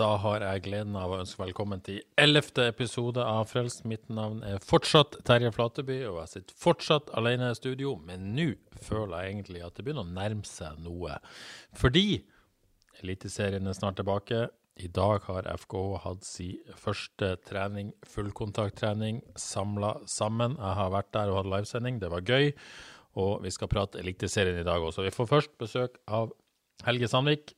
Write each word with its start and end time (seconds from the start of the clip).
Da 0.00 0.14
har 0.16 0.40
jeg 0.40 0.62
gleden 0.64 0.94
av 0.96 1.12
å 1.12 1.18
ønske 1.20 1.42
velkommen 1.42 1.82
til 1.84 1.98
ellevte 2.20 2.64
episode 2.70 3.20
av 3.20 3.50
Frelst. 3.50 3.82
Mitt 3.84 4.06
navn 4.08 4.38
er 4.48 4.62
fortsatt 4.64 5.18
Terje 5.28 5.50
Flateby, 5.52 5.98
og 6.08 6.22
jeg 6.22 6.30
sitter 6.30 6.56
fortsatt 6.62 7.10
alene 7.20 7.50
i 7.52 7.58
studio. 7.58 7.92
Men 8.06 8.30
nå 8.32 8.46
føler 8.80 9.26
jeg 9.26 9.34
egentlig 9.34 9.60
at 9.66 9.76
det 9.76 9.84
begynner 9.84 10.06
å 10.06 10.14
nærme 10.14 10.48
seg 10.48 10.80
noe. 10.86 11.18
Fordi 11.76 12.22
Eliteserien 13.02 13.68
er 13.68 13.76
snart 13.76 14.00
tilbake. 14.00 14.46
I 14.80 14.88
dag 14.88 15.28
har 15.28 15.52
FK 15.66 15.76
hatt 16.06 16.24
sin 16.24 16.72
første 16.80 17.34
trening, 17.44 17.92
fullkontakttrening, 18.08 19.20
samla 19.36 19.98
sammen. 20.08 20.56
Jeg 20.56 20.80
har 20.80 20.96
vært 20.96 21.12
der 21.18 21.34
og 21.34 21.42
hatt 21.42 21.54
livesending, 21.58 22.00
det 22.00 22.14
var 22.14 22.24
gøy. 22.24 22.54
Og 23.20 23.44
vi 23.44 23.52
skal 23.52 23.68
prate 23.68 24.00
Eliteserien 24.00 24.64
i 24.64 24.68
dag 24.70 24.80
også. 24.80 25.04
Vi 25.04 25.12
får 25.12 25.32
først 25.36 25.58
besøk 25.60 26.00
av 26.08 26.32
Helge 26.88 27.12
Sandvik, 27.12 27.52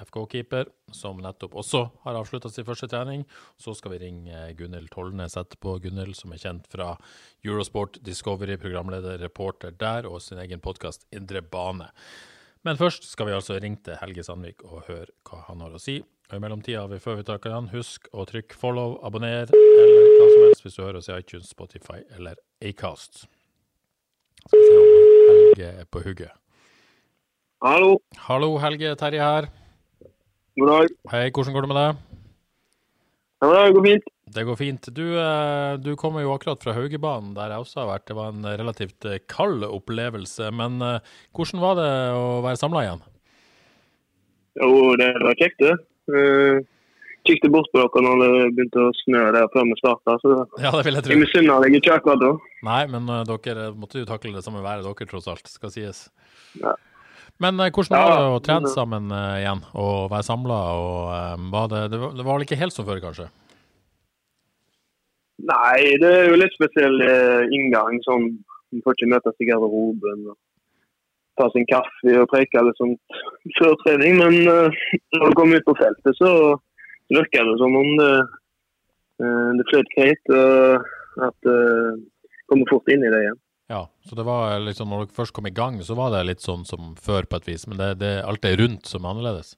FK-keeper, 0.00 0.68
som 0.92 1.18
nettopp 1.22 1.54
også 1.60 1.82
har 2.04 2.16
avslutta 2.18 2.50
sin 2.50 2.64
første 2.64 2.88
trening. 2.88 3.24
Så 3.60 3.74
skal 3.76 3.92
vi 3.94 3.98
ringe 4.06 4.54
Gunhild 4.58 4.90
Tollnes 4.94 5.36
etterpå. 5.36 5.76
Gunhild 5.84 6.16
som 6.16 6.32
er 6.32 6.38
kjent 6.42 6.66
fra 6.72 6.94
Eurosport 7.44 7.98
Discovery, 8.02 8.56
programleder, 8.56 9.18
reporter 9.22 9.70
der, 9.76 10.06
og 10.08 10.22
sin 10.24 10.38
egen 10.42 10.60
podkast 10.64 11.04
Indre 11.12 11.42
bane. 11.42 11.90
Men 12.64 12.76
først 12.78 13.04
skal 13.10 13.26
vi 13.26 13.32
altså 13.34 13.56
ringe 13.60 13.82
til 13.82 13.96
Helge 13.98 14.22
Sandvik 14.22 14.62
og 14.64 14.84
høre 14.86 15.08
hva 15.26 15.40
han 15.48 15.60
har 15.64 15.72
å 15.74 15.80
si. 15.82 15.98
Og 16.30 16.36
I 16.38 16.40
mellomtida, 16.40 16.86
vi- 16.88 17.00
før 17.02 17.16
vi 17.18 17.24
takker 17.28 17.50
han, 17.52 17.68
husk 17.68 18.06
å 18.14 18.24
trykke 18.24 18.54
follow, 18.56 19.00
abonner 19.04 19.50
eller 19.52 20.12
hva 20.16 20.28
som 20.30 20.44
helst 20.46 20.62
hvis 20.64 20.76
du 20.78 20.82
hører 20.84 20.96
oss 21.02 21.08
i 21.10 21.18
iTunes, 21.18 21.50
Spotify 21.50 22.00
eller 22.16 22.36
Acast. 22.62 23.26
Skal 24.46 24.58
vi 24.58 24.66
se 24.66 24.76
om 24.78 24.86
Helge 25.32 25.80
er 25.82 25.84
på 25.84 26.02
hugget. 26.06 26.30
Hallo, 27.62 27.98
Hallo, 28.26 28.56
Helge. 28.58 28.94
Terje 28.96 29.20
her. 29.22 29.46
God 30.58 30.68
dag. 30.72 30.96
Hei, 31.12 31.28
hvordan 31.30 31.54
går 31.56 31.64
det 31.66 31.70
med 31.72 31.78
deg? 31.80 32.00
Ja, 33.42 33.52
det 33.52 33.74
går 33.76 33.86
fint. 33.88 34.10
Det 34.32 34.44
går 34.48 34.56
fint. 34.56 34.86
Du, 34.96 35.04
eh, 35.20 35.74
du 35.82 35.90
kommer 36.00 36.22
jo 36.24 36.32
akkurat 36.32 36.62
fra 36.64 36.72
Haugebanen, 36.76 37.34
der 37.36 37.52
jeg 37.52 37.64
også 37.64 37.82
har 37.82 37.88
vært. 37.90 38.06
Det 38.08 38.16
var 38.16 38.30
en 38.32 38.46
relativt 38.60 39.08
eh, 39.10 39.18
kald 39.28 39.64
opplevelse. 39.66 40.48
Men 40.56 40.78
eh, 40.86 41.16
hvordan 41.36 41.60
var 41.64 41.74
det 41.80 41.88
å 42.16 42.28
være 42.44 42.60
samla 42.60 42.84
igjen? 42.86 43.02
Jo, 44.62 44.70
det 45.00 45.10
var 45.24 45.36
kjekt, 45.40 45.60
det. 45.64 45.74
Kikket 47.22 47.52
bort 47.54 47.68
på 47.72 47.78
dere 47.78 48.02
når 48.02 48.22
det 48.22 48.30
begynte 48.56 48.80
å 48.82 48.94
snø 49.04 49.20
der 49.32 49.46
før 49.52 49.68
vi 49.68 49.76
starta, 49.78 50.16
så 50.20 50.32
Ja, 50.60 50.72
det 50.74 50.82
vil 50.88 50.96
jeg 50.98 51.04
jeg 51.04 51.06
tro. 51.06 51.18
misunner 51.20 51.62
deg 51.62 51.76
ikke 51.78 51.92
akkurat 51.94 52.20
da. 52.20 52.30
Nei, 52.66 52.80
men 52.90 53.06
dere 53.28 53.68
måtte 53.78 54.02
jo 54.02 54.08
takle 54.08 54.32
det 54.34 54.42
samme 54.44 54.60
været, 54.64 54.82
dere 54.84 55.08
tross 55.08 55.28
alt, 55.30 55.46
skal 55.48 55.70
sies. 55.72 56.00
Ja. 56.60 56.74
Men 57.42 57.60
eh, 57.60 57.72
hvordan 57.74 57.98
var 57.98 58.12
det 58.14 58.30
å 58.36 58.42
trene 58.44 58.70
eh, 58.70 58.74
sammen 58.74 59.10
eh, 59.14 59.40
igjen 59.42 59.62
og 59.78 60.10
være 60.12 60.26
samla? 60.28 60.60
Var 61.54 61.72
det, 61.72 61.82
det, 61.92 62.00
var, 62.02 62.14
det 62.18 62.26
var 62.26 62.38
vel 62.38 62.46
ikke 62.46 62.60
helt 62.60 62.76
som 62.76 62.86
før, 62.88 63.02
kanskje? 63.02 63.28
Nei, 65.42 65.98
det 65.98 66.10
er 66.20 66.30
jo 66.30 66.38
litt 66.38 66.54
spesiell 66.54 67.02
eh, 67.02 67.50
inngang. 67.56 67.98
sånn, 68.06 68.30
Man 68.72 68.84
får 68.86 68.98
ikke 68.98 69.12
møtes 69.14 69.42
i 69.42 69.50
garderoben 69.50 70.30
og 70.30 70.38
ta 71.40 71.48
sin 71.50 71.66
kaffe 71.66 72.14
og 72.20 72.28
preke 72.30 72.60
eller 72.60 72.76
sånt 72.78 73.22
før 73.58 73.74
trening. 73.82 74.20
Men 74.22 74.38
eh, 74.46 74.82
når 75.18 75.28
du 75.28 75.38
kommer 75.38 75.58
ut 75.58 75.68
på 75.68 75.78
feltet, 75.80 76.18
så 76.20 76.32
virker 77.12 77.48
det 77.48 77.58
som 77.60 77.74
om 77.76 77.88
det, 77.98 78.12
det 79.58 79.64
fløt 79.68 79.96
greit. 79.96 80.30
og 80.32 80.90
at 81.20 81.48
uh, 81.48 81.98
kommer 82.48 82.68
fort 82.70 82.88
inn 82.92 83.04
i 83.04 83.10
det 83.12 83.20
igjen. 83.24 83.40
Ja, 83.72 83.86
så 84.04 84.16
det 84.18 84.24
var 84.28 84.58
liksom, 84.60 84.90
når 84.92 85.06
dere 85.06 85.16
først 85.16 85.32
kom 85.32 85.46
i 85.48 85.54
gang, 85.56 85.78
så 85.80 85.96
var 85.96 86.10
det 86.12 86.26
litt 86.28 86.44
sånn 86.44 86.66
som 86.68 86.92
før 87.00 87.24
på 87.24 87.38
et 87.40 87.46
vis. 87.48 87.64
Men 87.70 87.78
det, 87.80 87.88
det, 88.02 88.10
alt 88.28 88.42
det 88.44 88.58
rundt 88.60 88.90
som 88.90 89.06
er 89.06 89.14
annerledes. 89.14 89.54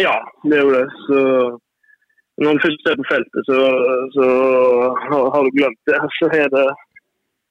Ja, 0.00 0.16
det 0.42 0.58
er 0.58 0.64
jo 0.66 0.72
det. 0.74 0.86
Så 1.06 1.20
når 2.42 2.58
du 2.58 2.64
først 2.64 2.90
er 2.90 2.98
på 2.98 3.06
feltet, 3.12 3.46
så, 3.46 3.60
så 4.16 4.26
har, 5.06 5.46
du 5.46 5.54
glemt 5.54 5.78
det. 5.86 6.00
Så 6.18 6.32
er 6.34 6.50
det, 6.52 6.66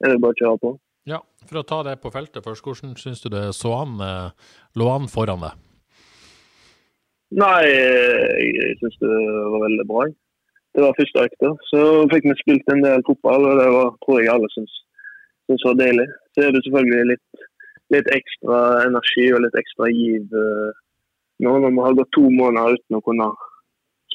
er 0.04 0.12
det 0.12 0.20
bare 0.22 0.36
å 0.36 0.40
kjøre 0.42 0.62
på. 0.66 0.74
Ja, 1.08 1.22
for 1.48 1.62
å 1.62 1.66
ta 1.66 1.80
det 1.86 1.96
på 2.02 2.12
feltet 2.12 2.44
først, 2.44 2.66
hvordan 2.66 2.92
syns 3.00 3.24
du 3.24 3.30
det 3.32 3.46
så 3.56 3.72
an, 3.78 3.96
eh, 4.02 4.52
lå 4.76 4.90
an 4.92 5.08
foran 5.08 5.44
deg? 5.46 5.56
Nei, 7.40 7.60
jeg 7.66 8.76
syns 8.82 8.98
det 9.00 9.12
var 9.16 9.62
veldig 9.64 9.86
bra. 9.88 10.06
Det 10.76 10.84
var 10.84 10.98
første 10.98 11.24
økta. 11.30 11.52
Så 11.70 11.84
fikk 12.12 12.28
vi 12.28 12.36
spilt 12.42 12.74
en 12.74 12.84
del 12.84 13.06
fotball, 13.06 13.48
og 13.48 13.62
det 13.62 13.70
var, 13.72 13.94
tror 14.04 14.20
jeg 14.20 14.34
alle 14.34 14.50
syns, 14.52 14.82
syns 15.46 15.66
var 15.66 15.78
deilig. 15.80 16.06
Så 16.34 16.44
er 16.44 16.54
det 16.54 16.62
selvfølgelig 16.66 17.10
litt, 17.12 17.44
litt 17.94 18.10
ekstra 18.14 18.62
energi 18.86 19.28
og 19.32 19.44
litt 19.44 19.58
ekstra 19.60 19.90
giv 19.92 20.40
eh, 20.42 20.80
nå 21.44 21.52
når 21.60 21.74
vi 21.74 21.84
har 21.84 21.98
gått 21.98 22.14
to 22.16 22.24
måneder 22.32 22.78
uten 22.78 22.98
å 22.98 23.04
kunne 23.04 23.28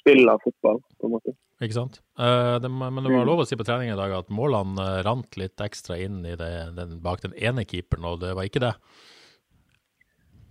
spille 0.01 0.35
fotball. 0.43 0.81
på 0.97 1.07
en 1.07 1.15
måte. 1.15 1.35
Ikke 1.61 1.77
sant? 1.77 2.01
Eh, 2.17 2.55
det, 2.61 2.69
men 2.73 3.03
det 3.03 3.13
var 3.13 3.27
lov 3.27 3.43
å 3.43 3.45
si 3.45 3.57
på 3.57 3.65
trening 3.67 3.91
i 3.93 3.97
dag 3.97 4.13
at 4.17 4.33
målene 4.33 4.81
eh, 4.81 5.01
rant 5.05 5.37
litt 5.37 5.61
ekstra 5.61 5.99
inn 6.01 6.23
i 6.25 6.33
det, 6.37 6.51
den, 6.77 6.97
bak 7.03 7.21
den 7.21 7.37
ene 7.37 7.65
keeperen, 7.69 8.07
og 8.09 8.21
det 8.23 8.33
var 8.37 8.49
ikke 8.49 8.63
det. 8.63 8.73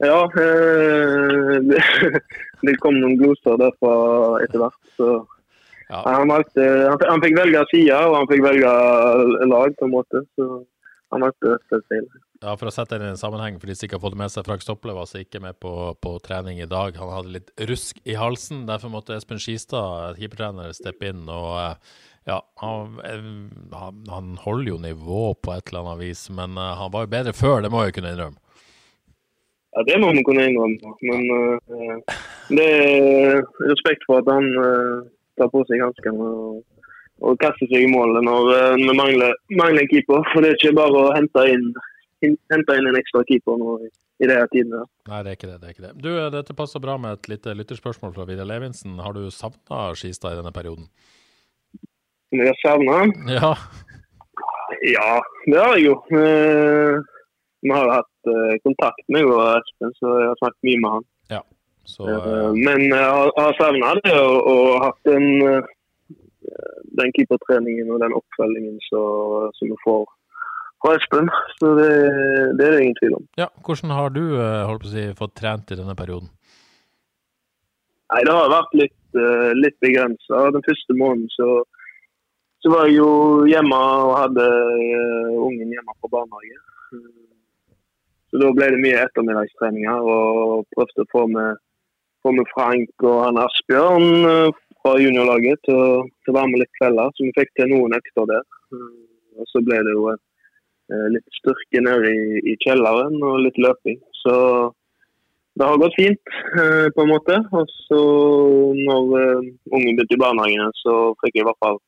Ja, 0.00 0.22
eh, 0.30 1.58
det, 1.66 1.82
det 2.66 2.78
kom 2.84 3.00
noen 3.00 3.18
gloser 3.20 3.58
derfra 3.60 3.94
etter 4.44 4.62
hvert. 4.62 4.80
Så 4.94 5.10
Ja. 5.90 6.00
han, 6.06 6.30
valgte, 6.30 6.64
han, 6.86 7.00
han 7.10 7.22
fikk 7.24 7.38
velge 7.38 7.62
side 7.72 8.02
og 8.06 8.18
han 8.20 8.28
fikk 8.30 8.44
velge 8.46 8.74
lag, 9.50 9.72
på 9.78 9.88
en 9.88 9.94
måte. 9.94 10.24
Så 10.38 10.50
han 11.10 11.24
valgte 11.26 11.56
slett. 11.66 12.18
Ja, 12.40 12.54
For 12.54 12.70
å 12.70 12.72
sette 12.72 13.00
det 13.00 13.08
i 13.08 13.12
en 13.12 13.20
sammenheng, 13.20 13.58
for 13.60 13.68
de 13.68 13.74
som 13.76 13.88
ikke 13.88 13.98
har 13.98 14.04
fått 14.04 14.14
det 14.14 14.20
med 14.22 14.32
seg, 14.32 14.46
Frank 14.46 14.62
Stopple 14.64 14.94
var 14.96 15.04
altså 15.04 15.20
ikke 15.20 15.42
med 15.44 15.58
på, 15.60 15.72
på 16.00 16.14
trening 16.24 16.62
i 16.62 16.68
dag. 16.70 16.94
Han 17.00 17.10
hadde 17.12 17.34
litt 17.34 17.50
rusk 17.68 17.98
i 18.08 18.14
halsen. 18.16 18.62
Derfor 18.70 18.92
måtte 18.94 19.18
Espen 19.18 19.42
Skistad, 19.42 20.14
keepertrener, 20.20 20.70
steppe 20.76 21.10
inn. 21.10 21.26
og 21.28 21.58
eh, 21.58 21.98
ja, 22.30 22.38
han, 22.62 23.00
eh, 23.04 23.26
han, 24.10 24.36
holder 24.38 24.70
jo 24.70 24.78
nivå 24.78 25.34
på 25.34 25.56
et 25.56 25.68
eller 25.68 25.82
annet 25.82 26.04
vis, 26.04 26.28
men 26.30 26.56
eh, 26.56 26.76
han 26.78 26.94
var 26.94 27.04
jo 27.04 27.12
bedre 27.16 27.34
før, 27.36 27.60
det 27.64 27.72
må 27.72 27.82
jeg 27.82 27.92
jo 27.92 27.98
kunne 27.98 28.14
innrømme. 28.14 28.40
Ja, 29.74 29.82
Det 29.86 30.00
må 30.02 30.12
man 30.12 30.24
kunne 30.26 30.46
innrømme. 30.50 30.94
Men 31.06 31.20
uh, 31.30 32.20
det 32.50 32.66
er 32.66 33.42
respekt 33.70 34.02
for 34.08 34.18
at 34.18 34.30
han 34.30 34.48
eh, 34.58 34.96
tar 35.40 35.50
på 35.52 35.62
seg 35.68 35.82
hanskene 35.84 36.28
og, 36.28 36.60
og 37.24 37.40
kaste 37.42 37.68
seg 37.70 37.86
i 37.86 37.90
målet 37.92 38.24
når 38.26 38.52
eh, 38.56 38.76
vi 38.80 38.96
mangler, 38.96 39.34
mangler 39.56 39.84
en 39.84 39.90
keeper. 39.92 40.22
For 40.32 40.44
det 40.44 40.52
er 40.52 40.60
ikke 40.60 40.76
bare 40.78 41.02
å 41.02 41.14
hente 41.16 41.46
inn, 41.52 41.70
hente 42.24 42.78
inn 42.78 42.90
en 42.90 43.00
ekstra 43.00 43.24
keeper 43.28 43.60
nå 43.60 43.76
i, 43.84 43.90
de 44.20 44.38
tidene. 44.52 44.82
Nei, 45.08 45.22
det 45.24 45.32
er 45.32 45.38
ikke 45.38 45.50
det. 45.50 45.60
det 45.60 45.68
er 45.68 45.76
ikke 45.76 45.86
det. 45.88 45.94
Du, 46.04 46.10
eh, 46.14 46.32
Dette 46.36 46.56
passer 46.56 46.82
bra 46.84 46.98
med 47.00 47.18
et 47.18 47.32
lite 47.32 47.56
lytterspørsmål 47.56 48.16
fra 48.16 48.28
Vidar 48.28 48.48
Levinsen. 48.48 48.98
Har 49.00 49.16
du 49.16 49.24
savna 49.34 49.90
Skistad 49.98 50.36
i 50.36 50.42
denne 50.42 50.52
perioden? 50.54 50.90
Om 52.30 52.42
jeg 52.44 52.52
har 52.52 52.60
savna 52.62 52.98
han? 53.04 53.16
Ja. 53.32 53.54
Ja, 54.86 55.18
det 55.50 55.58
har 55.58 55.74
jeg 55.76 55.88
jo. 55.90 55.96
Eh, 56.16 57.00
vi 57.60 57.72
har 57.74 57.90
hatt 57.92 58.30
eh, 58.32 58.54
kontakt 58.64 59.02
med 59.12 59.28
Espen, 59.28 59.92
så 59.98 60.12
jeg 60.22 60.28
har 60.30 60.38
snakket 60.40 60.68
mye 60.68 60.82
med 60.84 60.94
han. 60.94 61.08
Så 61.90 62.06
Eh, 62.06 62.30
eh, 62.30 62.48
Men 62.66 62.86
jeg 62.88 63.10
har, 63.16 63.32
har 63.36 63.58
savna 63.58 63.92
det 64.04 64.14
og, 64.14 64.38
og 64.52 64.68
hatt 64.84 65.00
den, 65.10 65.26
eh, 65.48 65.68
den 67.00 67.12
keepertreningen 67.16 67.92
og 67.92 68.00
den 68.04 68.16
oppfølgingen 68.20 68.80
så, 68.88 69.02
som 69.58 69.72
vi 69.72 69.78
får 69.84 70.04
fra 70.80 70.96
Espen. 70.96 71.30
Så 71.58 71.74
det, 71.78 71.90
det 72.58 72.66
er 72.66 72.76
det 72.76 72.82
ingen 72.84 73.00
tvil 73.00 73.16
om. 73.20 73.24
ja, 73.42 73.48
hvordan 73.66 73.90
har 73.98 74.08
du 74.16 74.24
eh, 74.40 74.86
si, 74.92 75.08
fått 75.18 75.36
trent 75.40 75.70
i 75.70 75.78
denne 75.80 75.96
perioden? 75.98 76.30
Nei, 78.10 78.24
Det 78.26 78.34
har 78.34 78.50
vært 78.50 78.72
litt, 78.74 79.02
uh, 79.14 79.50
litt 79.54 79.76
begrensa. 79.84 80.48
Den 80.50 80.64
første 80.66 80.96
måneden 80.98 81.28
så, 81.30 81.48
så 82.62 82.72
var 82.72 82.88
jeg 82.88 82.98
jo 82.98 83.10
hjemme 83.46 83.76
og 83.76 84.16
hadde 84.18 84.46
eh, 84.46 85.36
ungen 85.38 85.70
hjemme 85.76 85.94
på 86.02 86.10
barnehage. 86.10 86.58
Så 88.30 88.40
Da 88.42 88.50
ble 88.54 88.70
det 88.74 88.82
mye 88.82 89.04
ettermiddagstreninger 89.04 90.10
og 90.14 90.66
prøvde 90.74 91.04
å 91.04 91.10
få 91.14 91.24
med, 91.30 91.62
få 92.22 92.32
med 92.36 92.48
Frank 92.54 93.04
og 93.06 93.18
han 93.24 93.38
Asbjørn 93.42 94.08
eh, 94.30 94.50
fra 94.82 94.94
juniorlaget 95.00 95.60
til, 95.66 95.76
å- 95.76 96.08
til 96.24 96.32
å 96.32 96.36
være 96.38 96.50
med 96.52 96.60
litt 96.62 96.74
kvelder. 96.80 97.12
Så 97.16 97.24
vi 97.26 97.32
fikk 97.38 97.50
til 97.56 97.70
noen 97.72 97.96
økter 97.98 98.26
der. 98.34 98.44
Eh, 98.74 98.98
Og 99.40 99.46
så 99.48 99.60
ble 99.64 99.76
det 99.86 99.92
jo 99.94 100.08
eh, 100.12 101.06
litt 101.14 101.24
styrke 101.38 101.80
nede 101.86 102.10
i, 102.12 102.40
i 102.52 102.56
kjelleren 102.64 103.14
og 103.24 103.38
litt 103.44 103.56
løping. 103.62 104.00
Så 104.20 104.34
det 105.56 105.66
har 105.66 105.78
gått 105.80 105.96
fint, 105.96 106.32
eh, 106.60 106.88
på 106.96 107.04
en 107.06 107.12
måte. 107.14 107.38
Og 107.56 107.66
så 107.86 108.00
når 108.76 109.06
ungen 109.72 109.96
begynte 109.96 110.16
i 110.18 110.20
barnehagen, 110.24 110.72
så 110.82 111.14
fikk 111.22 111.38
jeg 111.38 111.44
i 111.44 111.48
hvert 111.48 111.62
fall 111.64 111.78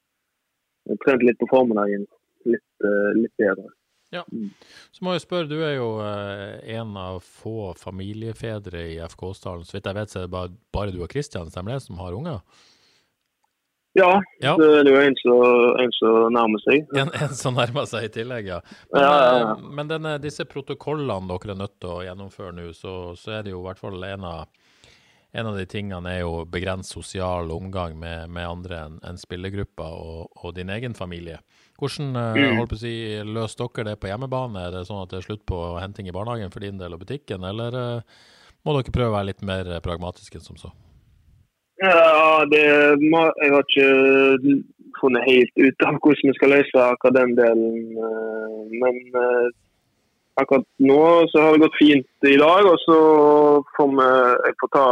trent 1.05 1.23
litt 1.27 1.39
på 1.43 1.51
formiddagen. 1.53 2.07
Litt, 2.47 2.87
litt 3.21 3.35
bedre. 3.39 3.69
Så 4.93 5.05
må 5.07 5.15
jeg 5.17 5.25
spørre, 5.25 5.49
du 5.49 5.57
er 5.65 5.77
jo 5.79 5.87
eh, 6.05 6.59
en 6.79 6.97
av 7.01 7.23
få 7.25 7.73
familiefedre 7.81 8.83
i 8.93 8.99
FK-stallen. 9.09 9.65
Så 9.65 9.79
vidt 9.79 9.89
jeg 9.89 9.97
vet, 9.97 10.13
så 10.13 10.21
er 10.21 10.27
det 10.29 10.35
bare, 10.35 10.53
bare 10.75 10.93
du 10.93 11.01
og 11.03 11.09
Kristian 11.13 11.49
stemmer 11.51 11.79
det, 11.79 11.87
som 11.87 11.97
har 12.03 12.13
unger? 12.19 12.43
Ja, 13.95 14.23
Ja. 14.41 14.55
det 14.57 14.67
er 14.73 14.89
jo 14.89 15.01
en 15.05 15.17
som 15.99 16.33
nærmer 16.33 16.61
seg. 16.65 16.87
En, 16.97 17.11
en 17.13 17.35
som 17.37 17.53
nærmer 17.59 17.85
seg 17.91 18.07
i 18.07 18.13
tillegg, 18.15 18.47
ja. 18.49 18.61
Men, 18.93 19.03
Ja, 19.03 19.11
ja, 19.13 19.33
ja. 19.43 19.51
eh, 19.53 19.67
men 19.81 19.91
denne, 19.91 20.15
disse 20.23 20.47
protokollene 20.49 21.29
dere 21.29 21.53
er 21.53 21.61
nødt 21.61 21.75
til 21.81 21.91
å 21.93 22.03
gjennomføre 22.07 22.55
nå, 22.57 22.71
så, 22.77 22.95
så 23.21 23.35
er 23.39 23.43
det 23.45 23.53
jo 23.53 23.61
i 23.61 23.67
hvert 23.67 23.83
fall 23.83 24.01
en 24.09 24.25
av, 24.25 24.47
en 25.33 25.51
av 25.51 25.57
de 25.61 25.67
tingene 25.69 26.09
er 26.09 26.23
jo 26.25 26.45
begrenset 26.49 26.93
sosial 26.97 27.53
omgang 27.53 27.99
med, 28.01 28.33
med 28.33 28.49
andre 28.49 28.81
enn 28.87 28.97
en 29.09 29.21
spillergruppa 29.21 29.91
og, 29.93 30.33
og 30.41 30.57
din 30.57 30.73
egen 30.73 30.97
familie. 30.97 31.43
Hvordan 31.83 32.15
eh, 32.15 32.37
Mm. 32.39 32.59
holdt 32.61 32.71
på 32.71 32.77
å 32.79 32.83
si, 32.85 32.95
løser 33.27 33.67
dere 33.75 33.85
det 33.91 34.01
på 34.01 34.07
hjemmebane? 34.07 34.69
Er 34.69 34.71
det 34.71 34.87
sånn 34.87 35.03
at 35.03 35.11
det 35.11 35.19
er 35.19 35.27
slutt 35.27 35.43
på 35.51 35.59
henting 35.83 36.07
i 36.07 36.15
barnehagen 36.15 36.53
for 36.55 36.63
din 36.63 36.79
del 36.79 36.95
og 36.95 37.03
butikken, 37.03 37.43
eller 37.43 37.75
eh, 37.75 38.21
må 38.63 38.77
dere 38.77 38.95
prøve 38.95 39.11
å 39.11 39.17
være 39.17 39.31
litt 39.33 39.43
mer 39.43 39.67
eh, 39.67 39.83
pragmatiske 39.83 40.39
enn 40.39 40.47
som 40.47 40.61
så? 40.61 40.71
Ja, 41.83 42.45
det 42.47 42.63
må, 43.03 43.25
jeg 43.43 43.51
har 43.51 43.67
ikke 43.67 44.63
funnet 45.01 45.27
helt 45.27 45.59
ut 45.59 45.83
av 45.83 45.99
hvordan 45.99 46.31
vi 46.31 46.37
skal 46.39 46.55
løse 46.55 46.85
akkurat 46.85 47.17
den 47.17 47.35
delen. 47.35 47.81
Men 48.79 49.01
akkurat 50.39 50.69
nå 50.79 51.01
så 51.33 51.43
har 51.43 51.57
det 51.57 51.65
gått 51.65 51.81
fint 51.81 52.29
i 52.31 52.37
dag. 52.39 52.69
Og 52.71 52.79
så 52.85 52.99
får 53.75 53.91
vi 53.99 54.07
jeg 54.47 54.59
får 54.63 54.73
ta 54.79 54.87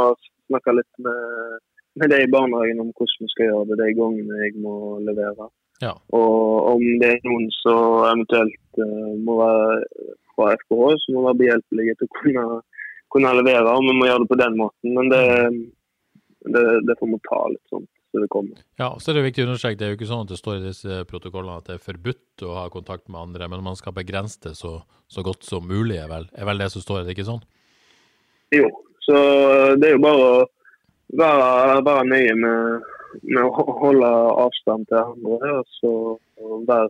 snakke 0.51 0.77
litt 0.81 1.05
med, 1.07 1.63
med 2.03 2.11
de 2.11 2.21
i 2.25 2.33
barnehagen 2.35 2.83
om 2.83 2.91
hvordan 2.91 3.23
vi 3.23 3.33
skal 3.37 3.51
gjøre 3.53 3.71
det 3.71 3.79
de 3.85 3.97
gangene 4.01 4.43
jeg 4.43 4.59
må 4.59 4.75
levere. 5.07 5.47
Ja. 5.81 5.95
Og 6.17 6.73
om 6.75 6.83
det 7.01 7.15
er 7.15 7.29
noen 7.29 7.47
som 7.61 8.03
eventuelt 8.09 8.83
uh, 8.83 9.13
må 9.25 9.39
være 9.41 9.79
fra 10.35 10.53
FKH, 10.61 10.83
så 11.05 11.15
må 11.15 11.25
være 11.29 11.41
behjelpelige 11.45 11.97
til 12.01 12.11
å 12.11 12.19
kunne, 12.21 12.45
kunne 13.15 13.37
levere. 13.41 13.73
Og 13.73 13.87
vi 13.89 13.97
må 13.97 14.11
gjøre 14.11 14.25
det 14.25 14.33
på 14.33 14.41
den 14.43 14.59
måten. 14.61 14.99
Men 14.99 15.13
det, 15.13 15.25
det, 16.53 16.67
det 16.89 16.99
får 17.01 17.13
vi 17.15 17.25
ta 17.29 17.41
litt 17.55 17.73
sånn 17.73 17.89
så 18.11 18.19
det 18.19 18.29
kommer. 18.29 18.59
Ja, 18.81 18.89
så 18.99 19.11
er 19.11 19.19
det 19.19 19.27
viktig 19.29 19.45
å 19.45 19.49
understreke, 19.51 19.79
det 19.79 19.87
er 19.87 19.93
jo 19.93 19.99
ikke 20.01 20.09
sånn 20.11 20.25
at 20.25 20.33
det 20.33 20.39
står 20.41 20.57
i 20.59 20.65
disse 20.65 21.03
protokollene 21.07 21.61
at 21.61 21.69
det 21.69 21.77
er 21.77 21.85
forbudt 21.85 22.45
å 22.47 22.57
ha 22.57 22.65
kontakt 22.73 23.07
med 23.07 23.21
andre, 23.21 23.47
men 23.53 23.63
man 23.63 23.79
skal 23.79 23.95
begrense 23.95 24.41
det 24.43 24.57
så, 24.59 24.81
så 25.07 25.23
godt 25.27 25.47
som 25.47 25.69
mulig, 25.69 26.01
er 26.01 26.11
vel, 26.11 26.27
er 26.35 26.49
vel 26.49 26.63
det 26.63 26.71
som 26.75 26.83
står, 26.83 27.03
er 27.03 27.07
det 27.07 27.15
ikke 27.15 27.29
sånn? 27.29 27.45
Jo, 28.57 28.67
så 29.07 29.21
det 29.79 29.93
er 29.93 29.95
jo 29.95 30.03
bare 30.03 30.25
å 30.27 30.41
være, 31.21 31.79
være 31.87 32.09
nøye 32.11 32.35
med, 32.43 32.91
med 33.23 33.43
å 33.45 33.65
holde 33.83 34.11
avstand 34.47 34.89
til 34.91 35.01
andre. 35.03 35.55
Og 35.61 35.79
så 35.79 35.93
være 36.69 36.89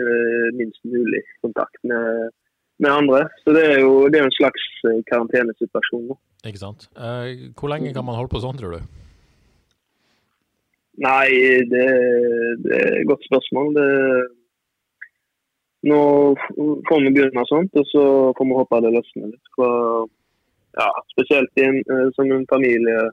eh, 0.00 0.48
minst 0.58 0.80
mulig 0.84 1.22
kontakt 1.44 1.80
med, 1.82 2.30
med 2.82 2.90
andre. 2.90 3.24
Så 3.44 3.56
det 3.56 3.64
er 3.72 3.80
jo 3.84 4.06
det 4.10 4.20
er 4.20 4.28
en 4.28 4.38
slags 4.38 4.66
eh, 4.88 5.00
karantenesituasjon. 5.10 6.14
Ikke 6.44 6.62
sant? 6.62 6.88
Eh, 6.96 7.50
hvor 7.58 7.72
lenge 7.72 7.94
kan 7.96 8.06
man 8.06 8.18
holde 8.18 8.32
på 8.34 8.42
sånn, 8.44 8.58
tror 8.60 8.76
du? 8.76 9.02
Nei, 11.02 11.26
det, 11.72 11.86
det 12.62 12.74
er 12.78 12.98
et 13.00 13.08
godt 13.10 13.24
spørsmål. 13.26 13.72
Det, 13.74 13.88
nå 15.90 16.02
får 16.88 17.02
vi 17.02 17.14
begynne 17.16 17.44
sånt, 17.50 17.74
og 17.80 17.88
så 17.90 18.04
får 18.36 18.48
vi 18.48 18.58
håpe 18.60 18.80
det 18.84 18.92
løsner 18.94 19.32
litt. 19.32 19.50
For, 19.56 20.06
ja, 20.78 20.86
spesielt 21.12 21.60
i 21.60 21.66
en, 21.66 21.80
som 22.16 22.30
en 22.30 22.46
familie 22.52 23.08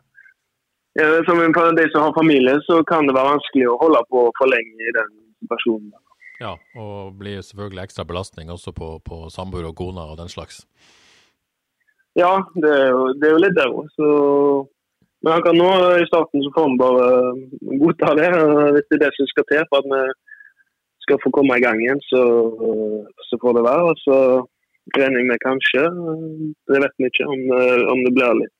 Som 0.99 1.39
en, 1.39 1.53
for 1.55 1.71
de 1.77 1.85
som 1.91 2.03
har 2.03 2.15
familie, 2.17 2.57
så 2.67 2.81
kan 2.83 3.07
det 3.07 3.15
være 3.15 3.37
vanskelig 3.37 3.67
å 3.71 3.77
holde 3.79 4.01
på 4.11 4.25
for 4.35 4.51
lenge 4.51 4.75
i 4.75 4.95
den 4.97 5.11
situasjonen. 5.39 5.93
Ja, 6.41 6.55
og 6.75 7.13
blir 7.21 7.43
selvfølgelig 7.45 7.85
ekstra 7.85 8.03
belastning 8.09 8.49
også 8.51 8.73
på, 8.75 8.89
på 9.05 9.29
samboer 9.31 9.69
og 9.69 9.77
kone 9.77 10.03
og 10.03 10.17
den 10.19 10.31
slags. 10.31 10.65
Ja, 12.19 12.33
det 12.59 12.71
er 12.75 12.89
jo, 12.91 13.03
det 13.21 13.27
er 13.29 13.35
jo 13.35 13.43
litt 13.45 13.55
der 13.55 13.71
òg. 13.71 14.67
Men 15.21 15.35
akkurat 15.35 15.57
nå 15.59 15.69
i 16.01 16.07
starten 16.09 16.43
så 16.43 16.51
får 16.55 16.71
vi 16.71 16.79
bare 16.81 17.09
godta 17.83 18.15
det. 18.17 18.29
Hvis 18.73 18.87
det 18.89 18.97
er 18.97 19.03
det 19.05 19.11
som 19.15 19.29
skal 19.29 19.47
til 19.51 19.67
for 19.69 19.83
at 19.83 19.89
vi 19.93 20.01
skal 21.05 21.21
få 21.23 21.31
komme 21.35 21.59
i 21.59 21.63
gang 21.63 21.77
igjen, 21.79 22.01
så, 22.09 22.23
så 23.29 23.39
får 23.43 23.59
det 23.59 23.67
være. 23.69 23.93
Og 23.93 24.01
så 24.01 24.17
regner 24.97 25.21
jeg 25.21 25.29
med 25.29 25.43
kanskje, 25.45 25.85
det 26.73 26.81
vet 26.83 26.97
vi 26.97 27.11
ikke, 27.11 27.29
om, 27.29 27.41
om 27.93 28.01
det 28.07 28.15
blir 28.17 28.39
litt, 28.41 28.55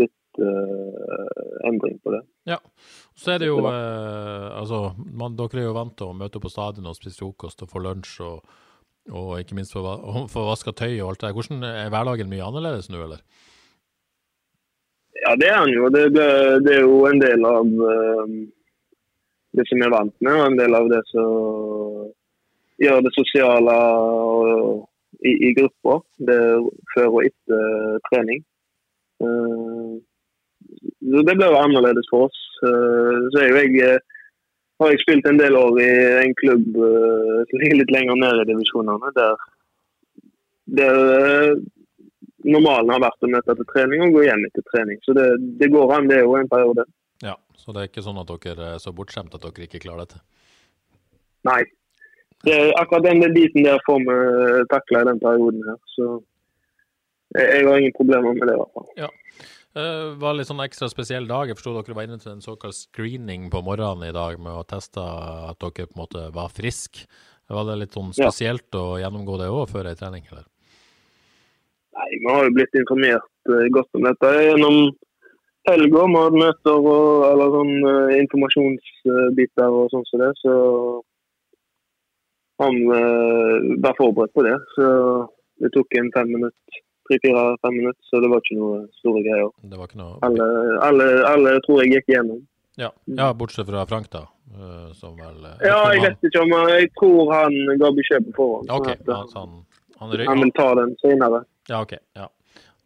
litt 0.00 0.14
eh, 0.42 1.68
endring 1.68 1.98
på 2.02 2.14
det. 2.14 2.20
Ja, 2.48 2.58
så 3.16 3.34
er 3.34 3.40
det 3.40 3.48
jo 3.48 3.60
uh, 3.64 4.50
Altså, 4.58 4.94
man, 4.98 5.36
dere 5.38 5.62
er 5.62 5.68
jo 5.68 5.76
vant 5.76 5.96
til 5.98 6.10
å 6.10 6.16
møte 6.16 6.38
opp 6.38 6.46
på 6.46 6.52
stadion 6.52 6.90
og 6.90 6.98
spise 6.98 7.20
frokost 7.22 7.64
og 7.64 7.70
få 7.72 7.82
lunsj 7.84 8.18
og, 8.26 8.56
og 9.12 9.30
ikke 9.40 9.56
minst 9.58 9.76
få, 9.76 9.84
få 10.34 10.46
vaska 10.50 10.74
tøy 10.76 10.98
og 10.98 11.12
alt 11.12 11.22
det 11.22 11.30
der. 11.30 11.36
Hvordan 11.38 11.68
er 11.70 11.92
hverdagen 11.94 12.32
mye 12.32 12.48
annerledes 12.48 12.90
nå, 12.92 13.04
eller? 13.06 13.22
Ja, 15.24 15.36
det 15.40 15.48
er 15.48 15.60
han 15.62 15.72
jo. 15.72 15.88
Det, 15.94 16.08
det, 16.12 16.28
det 16.66 16.74
er 16.76 16.84
jo 16.84 17.04
en 17.08 17.22
del 17.22 17.48
av 17.48 17.70
uh, 17.70 18.34
det 19.54 19.68
som 19.68 19.78
vi 19.78 19.86
er 19.86 19.94
vant 19.94 20.16
med, 20.20 20.34
og 20.34 20.48
en 20.48 20.58
del 20.58 20.74
av 20.76 20.90
det 20.90 21.00
som 21.12 22.10
gjør 22.82 23.04
det 23.06 23.12
sosiale 23.14 23.76
og, 23.78 24.82
i, 25.22 25.32
i 25.48 25.52
grupper. 25.56 26.02
Det 26.28 26.40
før 26.94 27.08
og 27.12 27.22
etter 27.28 28.02
trening. 28.10 28.42
Så 31.04 31.22
det 31.28 31.36
ble 31.36 31.50
jo 31.50 31.60
annerledes 31.60 32.08
for 32.10 32.28
oss. 32.28 32.40
Eh, 32.64 33.20
så 33.32 33.42
er 33.42 33.50
jo 33.50 33.60
jeg 33.60 33.80
eh, 33.84 34.02
har 34.82 34.90
jeg 34.90 35.02
spilt 35.04 35.28
en 35.28 35.38
del 35.38 35.56
år 35.58 35.78
i 35.82 35.90
en 36.24 36.34
klubb 36.40 36.80
eh, 36.88 37.54
litt 37.78 37.92
lenger 37.94 38.18
ned 38.18 38.42
i 38.42 38.48
divisjonene. 38.50 39.12
Der, 39.18 39.36
der 40.80 40.98
normalen 42.44 42.92
har 42.94 43.04
vært 43.04 43.24
å 43.26 43.30
møte 43.30 43.56
til 43.60 43.70
trening 43.70 44.08
og 44.08 44.18
gå 44.18 44.26
hjem 44.26 44.44
etter 44.48 44.66
trening. 44.72 45.00
Så 45.04 45.16
det, 45.16 45.28
det 45.60 45.70
går 45.72 45.94
an, 45.94 46.10
det 46.10 46.20
er 46.20 46.26
jo 46.26 46.36
en 46.40 46.50
periode. 46.50 46.86
Ja, 47.24 47.36
så 47.56 47.72
det 47.72 47.84
er 47.84 47.92
ikke 47.92 48.04
sånn 48.04 48.20
at 48.20 48.32
dere 48.32 48.74
er 48.74 48.82
så 48.82 48.92
bortskjemt 48.96 49.36
at 49.36 49.44
dere 49.46 49.68
ikke 49.68 49.82
klarer 49.84 50.08
dette? 50.08 50.22
Nei. 51.48 51.62
Det, 52.44 52.52
er 52.52 52.74
akkurat 52.76 53.06
den 53.06 53.22
biten 53.32 53.64
der 53.64 53.80
får 53.86 54.02
vi 54.04 54.16
takla 54.68 55.00
i 55.00 55.08
den 55.08 55.20
perioden 55.22 55.62
her. 55.64 55.78
Så 55.94 56.18
jeg, 57.34 57.66
har 57.66 57.78
ingen 57.80 57.94
problemer 57.96 58.34
med 58.36 58.46
det, 58.48 58.54
i 58.54 58.60
hvert 58.62 58.74
fall. 58.78 58.88
Ja. 58.98 59.10
Det 59.74 59.84
var 60.22 60.36
litt 60.38 60.46
sånn 60.46 60.62
ekstra 60.62 60.86
spesiell 60.86 61.24
dag. 61.26 61.48
Jeg 61.50 61.58
forstod 61.58 61.80
dere 61.80 61.96
var 61.98 62.06
inne 62.06 62.20
til 62.22 62.30
en 62.36 62.42
såkalt 62.44 62.76
screening 62.78 63.48
på 63.50 63.58
morgenen 63.66 64.06
i 64.06 64.14
dag 64.14 64.38
med 64.38 64.54
å 64.54 64.66
teste 64.70 65.02
at 65.02 65.58
dere 65.58 65.88
på 65.90 65.96
en 65.96 66.02
måte 66.04 66.28
var 66.36 66.52
friske. 66.54 67.08
Var 67.50 67.64
det 67.66 67.74
litt 67.80 67.96
sånn 67.96 68.12
Ja. 68.14 68.30
spesielt 68.30 68.70
å 68.78 68.96
gjennomgå 69.02 69.34
det 69.40 69.48
òg 69.50 69.66
før 69.68 69.88
ei 69.90 69.96
trening, 69.98 70.22
eller? 70.30 70.44
Nei, 71.94 72.10
Vi 72.22 72.30
har 72.30 72.44
jo 72.44 72.54
blitt 72.54 72.74
informert 72.74 73.50
eh, 73.50 73.66
godt 73.74 73.90
om 73.94 74.02
dette 74.06 74.30
gjennom 74.46 74.78
helga. 75.66 76.06
Vi 76.06 76.22
har 76.22 76.30
møter 76.30 76.78
og 76.78 77.26
eller 77.32 77.52
sånn 77.58 77.74
eh, 77.90 78.22
informasjonsbiter 78.22 79.68
og 79.68 79.90
sånn 79.90 80.06
som 80.06 80.22
det. 80.22 80.32
Så 80.38 80.54
han 82.62 82.78
var 83.82 83.94
forberedt 83.98 84.34
på 84.34 84.46
det. 84.46 84.56
Så 84.76 84.86
det 85.60 85.72
tok 85.74 85.98
en 85.98 86.12
fem 86.14 86.28
minutter. 86.30 86.82
Tre-fire-fem 87.08 87.74
minutter, 87.76 88.00
så 88.08 88.20
det 88.24 88.30
var 88.32 88.40
ikke 88.40 88.56
noe 88.58 88.78
store 89.00 89.22
greier. 89.26 89.50
Det 89.62 89.78
var 89.80 89.90
ikke 89.90 89.98
noe 90.00 90.18
Alle, 90.24 90.46
alle, 90.88 91.08
alle 91.28 91.54
tror 91.66 91.82
jeg 91.84 91.92
gikk 91.98 92.12
gjennom. 92.14 92.38
Ja, 92.80 92.88
ja 93.06 93.26
bortsett 93.38 93.68
fra 93.68 93.84
Frank, 93.86 94.08
da. 94.10 94.22
eh, 94.54 94.88
Som 94.98 95.14
vel 95.20 95.44
eh, 95.46 95.60
Ja, 95.68 95.76
jeg 95.94 96.00
vet 96.02 96.24
ikke 96.30 96.40
om 96.42 96.54
Jeg 96.72 96.88
tror 96.98 97.28
han 97.32 97.58
ga 97.78 97.90
beskjed 97.98 98.24
på 98.30 98.34
forhånd. 98.40 98.72
Okay. 98.78 98.96
OK. 98.98 99.12
Ja, 99.12 99.20
han, 99.36 99.52
han, 100.00 100.16
røy, 100.18 100.24
han 100.26 100.42
vil 100.42 100.50
ta 100.56 100.70
den 100.80 100.96
senere. 101.04 101.44
Ja, 101.70 101.82
ok. 101.84 101.94
Ja. 102.18 102.26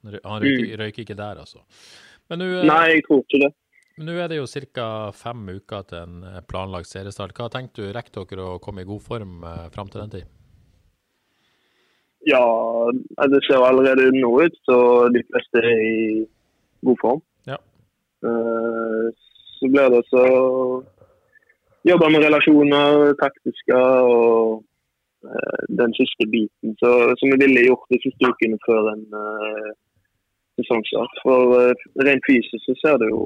Han 0.02 0.12
røy- 0.12 0.25
Han 0.28 0.42
røyker, 0.44 0.76
røyker 0.82 1.06
ikke 1.06 1.16
der, 1.22 1.40
altså. 1.46 1.62
Men 2.28 2.42
nå 2.42 2.50
eh, 2.58 2.66
Nei, 2.68 2.82
jeg 2.98 3.06
tror 3.08 3.22
ikke 3.25 3.40
det. 3.46 3.52
men 3.98 4.06
nå 4.10 4.18
er 4.22 4.28
det 4.28 4.37
jo 4.42 4.46
ca. 4.76 4.88
fem 5.16 5.48
uker 5.56 5.87
til 5.88 5.98
en 6.02 6.18
eh, 6.34 6.40
planlagt 6.46 6.87
seriestart. 6.90 7.32
Hva 7.38 7.48
tenkte 7.50 7.87
du, 7.87 7.92
rekker 7.96 8.26
dere 8.28 8.44
å 8.44 8.58
komme 8.60 8.82
i 8.84 8.90
god 8.90 9.00
form 9.02 9.40
eh, 9.42 9.68
fram 9.72 9.88
til 9.88 10.02
den 10.04 10.10
tid? 10.18 10.26
Ja, 12.28 12.44
det 13.32 13.40
ser 13.47 13.64
allerede 13.64 14.11
nå 14.14 14.30
ut 14.44 14.56
så 14.68 14.78
de 15.14 15.23
fleste 15.30 15.62
er 15.64 15.82
i 15.88 15.99
god 16.87 16.99
form. 17.02 17.23
Ja. 17.47 17.58
Eh, 18.26 19.08
Så 19.58 19.66
blir 19.66 19.88
det 19.90 20.04
så 20.06 20.25
jobbe 21.90 22.11
med 22.14 22.23
relasjoner, 22.23 23.14
taktiske 23.23 23.78
og 24.14 24.62
eh, 25.26 25.62
den 25.80 25.94
siste 25.99 26.28
biten 26.35 26.76
så, 26.82 26.90
som 27.18 27.32
vi 27.32 27.40
ville 27.42 27.66
gjort 27.66 27.90
de 27.90 27.99
siste 28.04 28.30
ukene 28.30 28.58
før 28.66 28.92
en, 28.92 29.02
eh, 29.23 29.73
sesongstart. 30.58 31.14
For 31.25 31.54
uh, 31.54 31.87
rent 32.06 32.25
fysisk 32.28 32.62
så 32.66 32.75
ser 32.82 33.00
det 33.02 33.11
jo 33.14 33.23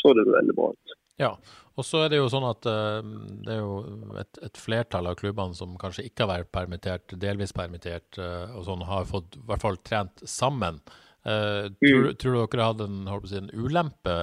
så 0.00 0.14
det 0.16 0.26
veldig 0.28 0.56
bra 0.58 0.70
ut. 0.72 0.96
Ja, 1.20 1.34
og 1.76 1.86
så 1.86 2.02
er 2.04 2.12
det 2.12 2.18
jo 2.20 2.28
sånn 2.32 2.46
at 2.48 2.66
uh, 2.68 3.00
det 3.44 3.54
er 3.54 3.60
jo 3.60 3.76
et, 4.20 4.40
et, 4.44 4.58
flertall 4.60 5.08
av 5.10 5.16
klubbene 5.20 5.56
som 5.56 5.76
kanskje 5.80 6.06
ikke 6.08 6.24
har 6.24 6.32
vært 6.32 6.52
permittert, 6.54 7.14
delvis 7.20 7.54
permittert, 7.56 8.18
uh, 8.20 8.52
og 8.56 8.66
sånn, 8.68 8.84
har 8.88 9.08
fått 9.08 9.38
i 9.38 9.44
hvert 9.48 9.64
fall 9.64 9.78
trent 9.84 10.24
sammen. 10.28 10.80
Uh, 11.22 11.68
mm. 11.68 11.78
tror, 11.80 12.08
tror, 12.20 12.38
dere 12.40 12.68
hadde 12.72 12.88
en, 12.88 13.02
si, 13.28 13.38
en, 13.38 13.52
ulempe 13.54 14.16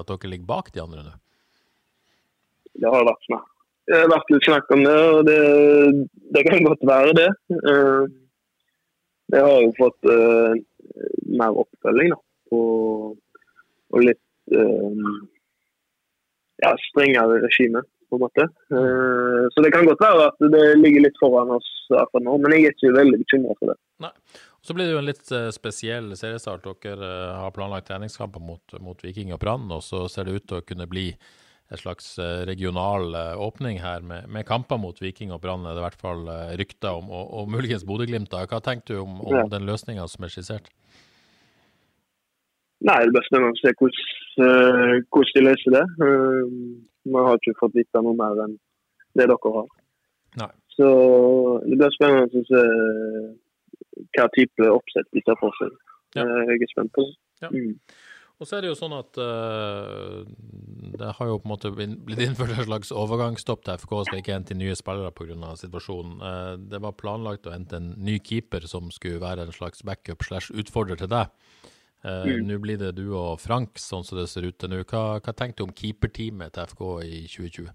at 0.00 0.10
dere 0.10 0.32
ligger 0.32 0.50
bak 0.52 0.70
de 0.74 0.84
andre 0.84 1.06
nå? 1.08 1.16
Det 2.74 2.90
har 2.90 3.06
vært 3.06 3.28
snakk, 3.28 3.48
det 3.88 4.00
har 4.00 4.12
vært 4.12 4.32
litt 4.34 4.48
snakk 4.48 4.72
om 4.74 4.84
det, 4.84 4.98
og 5.14 5.28
det, 5.28 5.38
det 6.34 6.44
kan 6.48 6.64
godt 6.66 6.88
være 6.88 7.12
det. 7.14 7.28
det 9.30 9.42
har 9.44 9.60
jo 9.62 9.74
fått 9.78 10.08
mer 11.38 11.60
oppfølging 11.62 12.10
da, 12.14 12.18
på, 12.50 12.62
og 13.94 14.02
litt 14.02 14.20
ja, 16.64 16.72
strengere 16.90 17.42
regime. 17.44 17.84
på 18.08 18.16
en 18.16 18.20
måte. 18.20 18.48
Uh, 18.70 19.46
så 19.52 19.62
det 19.64 19.72
kan 19.74 19.86
godt 19.88 20.02
være 20.04 20.26
at 20.30 20.42
det 20.52 20.64
ligger 20.78 21.06
litt 21.06 21.20
foran 21.20 21.54
oss 21.56 21.68
akkurat 21.90 22.24
nå, 22.26 22.36
men 22.42 22.54
jeg 22.54 22.68
er 22.68 22.74
ikke 22.76 22.96
veldig 22.98 23.20
bekymra 23.24 23.56
for 23.60 23.72
det. 23.72 23.78
Nei. 24.04 24.12
Så 24.64 24.72
blir 24.72 24.86
det 24.88 24.94
jo 24.94 25.00
en 25.02 25.08
litt 25.08 25.32
uh, 25.34 25.48
spesiell 25.52 26.12
seriestart. 26.16 26.68
Dere 26.84 27.08
uh, 27.08 27.38
har 27.42 27.54
planlagt 27.56 27.88
treningskamper 27.90 28.44
mot, 28.44 28.76
mot, 28.80 29.00
Viking 29.04 29.34
og 29.34 29.40
Brann, 29.42 29.66
og 29.74 29.82
så 29.84 30.06
ser 30.12 30.28
det 30.28 30.38
ut 30.38 30.46
til 30.48 30.60
å 30.60 30.66
kunne 30.66 30.88
bli 30.90 31.10
en 31.72 31.80
slags 31.80 32.18
regional 32.44 33.16
åpning 33.40 33.78
her 33.80 34.02
med, 34.04 34.26
med, 34.28 34.44
kamper 34.46 34.76
mot 34.78 34.98
Viking 35.00 35.30
og 35.32 35.40
Brann, 35.40 35.64
er 35.64 35.72
det 35.72 35.80
i 35.80 35.86
hvert 35.86 36.02
fall 36.02 36.26
rykter 36.60 37.00
om, 37.00 37.08
og, 37.08 37.30
og 37.40 37.48
muligens 37.50 37.86
Bodø-Glimt. 37.88 38.36
Hva 38.36 38.60
tenker 38.62 38.98
du 38.98 39.00
om, 39.00 39.16
om 39.24 39.48
den 39.50 39.64
løsninga 39.64 40.04
som 40.12 40.28
er 40.28 40.34
skissert? 40.34 40.68
Nei, 42.84 42.98
Det 43.08 43.16
beste 43.16 43.40
er 43.40 43.48
å 43.48 43.54
se 43.56 43.72
hvordan, 43.80 44.04
uh, 44.40 45.00
hvordan 45.12 45.34
de 45.36 45.44
løser 45.48 45.76
det. 45.76 45.84
Uh, 46.00 47.16
har 47.18 47.40
ikke 47.40 47.58
fått 47.60 47.76
vite 47.78 48.02
noe 48.04 48.16
mer 48.18 48.38
enn 48.46 48.56
det 49.14 49.28
dere 49.30 49.54
har. 49.56 49.68
Nei. 50.40 50.50
Så 50.74 50.88
det 51.68 51.78
blir 51.78 51.94
spennende 51.94 52.40
å 52.42 52.48
se 52.48 52.62
hva 54.16 54.26
type 54.34 54.70
oppsett 54.70 55.06
de 55.14 55.22
tar 55.26 55.38
for 55.42 55.54
seg. 55.60 55.76
Ja. 56.18 56.26
Uh, 56.26 56.42
jeg 56.50 56.66
er 56.66 56.72
spent 56.72 56.94
på 56.94 57.06
det. 57.06 57.14
Ja. 57.44 57.52
Mm. 57.52 57.78
Og 58.42 58.48
så 58.48 58.56
er 58.56 58.64
det 58.64 58.72
jo 58.72 58.78
sånn 58.78 58.94
at 58.96 59.18
uh, 59.22 60.24
det 60.98 61.12
har 61.18 61.28
jo 61.30 61.38
på 61.38 61.46
en 61.46 61.52
måte 61.52 61.70
blitt 61.74 62.22
innført 62.24 62.56
en 62.56 62.66
slags 62.66 62.90
overgangsstopp 62.94 63.62
til 63.62 63.78
FK 63.78 63.94
skal 64.08 64.20
ikke 64.20 64.34
hente 64.34 64.56
nye 64.58 64.74
spillere 64.78 65.12
pga. 65.14 65.54
situasjonen. 65.60 66.16
Uh, 66.18 66.54
det 66.58 66.82
var 66.82 66.98
planlagt 66.98 67.46
å 67.46 67.54
hente 67.54 67.78
en 67.78 67.92
ny 68.02 68.18
keeper 68.18 68.66
som 68.70 68.90
skulle 68.94 69.22
være 69.22 69.46
en 69.46 69.54
slags 69.54 69.86
backup 69.86 70.26
slash 70.26 70.50
utfordrer 70.50 70.98
til 70.98 71.12
deg. 71.14 71.30
Uh, 72.04 72.26
mm. 72.28 72.40
Nå 72.44 72.58
blir 72.60 72.76
det 72.76 72.90
du 72.98 73.06
og 73.16 73.38
Frank, 73.40 73.78
sånn 73.80 74.04
som 74.04 74.18
det 74.18 74.26
ser 74.28 74.44
ut 74.44 74.58
til 74.60 74.68
nå. 74.68 74.82
Hva, 74.84 75.22
hva 75.24 75.32
tenker 75.32 75.62
du 75.62 75.68
om 75.70 75.76
keeperteamet 75.76 76.52
til 76.52 76.66
FK 76.68 76.82
i 77.08 77.20
2020? 77.32 77.70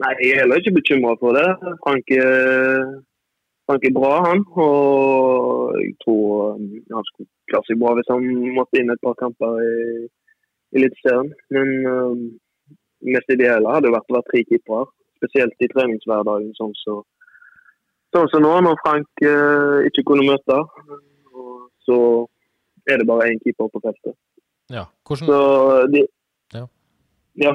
Nei, 0.00 0.12
Jeg 0.22 0.30
er 0.32 0.40
heller 0.40 0.62
ikke 0.62 0.78
bekymra 0.78 1.12
for 1.20 1.36
det. 1.36 1.44
Frank 1.84 2.08
er, 2.16 2.88
Frank 3.68 3.84
er, 3.84 3.94
bra, 3.98 4.14
han. 4.30 4.40
Og 4.64 5.76
jeg 5.76 5.92
tror 6.06 6.56
um, 6.56 6.64
han 6.96 7.08
skulle 7.10 7.28
klare 7.52 7.68
seg 7.68 7.82
bra 7.84 7.92
hvis 7.98 8.10
han 8.14 8.26
måtte 8.56 8.80
inn 8.80 8.96
et 8.96 9.04
par 9.04 9.18
kamper 9.20 9.60
i 9.60 9.76
Eliteserien. 10.72 11.30
Men 11.52 11.76
um, 11.84 12.26
mest 13.12 13.36
ideelle 13.36 13.76
hadde 13.76 13.92
vært 13.92 14.08
å 14.08 14.20
være 14.22 14.30
tre 14.32 14.46
keepere. 14.48 14.88
Spesielt 15.20 15.60
i 15.60 15.68
treningshverdagen, 15.70 16.50
sånn 16.56 16.72
som 16.80 17.02
så, 17.04 17.26
sånn 18.16 18.32
så 18.32 18.40
nå, 18.40 18.56
når 18.64 18.80
Frank 18.80 19.26
uh, 19.28 19.84
ikke 19.84 20.08
kunne 20.08 20.30
møte 20.32 20.62
så 21.92 21.98
er 22.88 23.02
det 23.02 23.08
bare 23.08 23.28
én 23.30 23.42
keeper 23.42 23.68
på 23.72 23.82
feltet. 23.84 24.16
Ja, 24.72 24.86
hvordan... 25.06 25.28
Så 25.28 25.86
de... 25.92 26.06
Ja. 26.56 26.64
ja. 27.44 27.52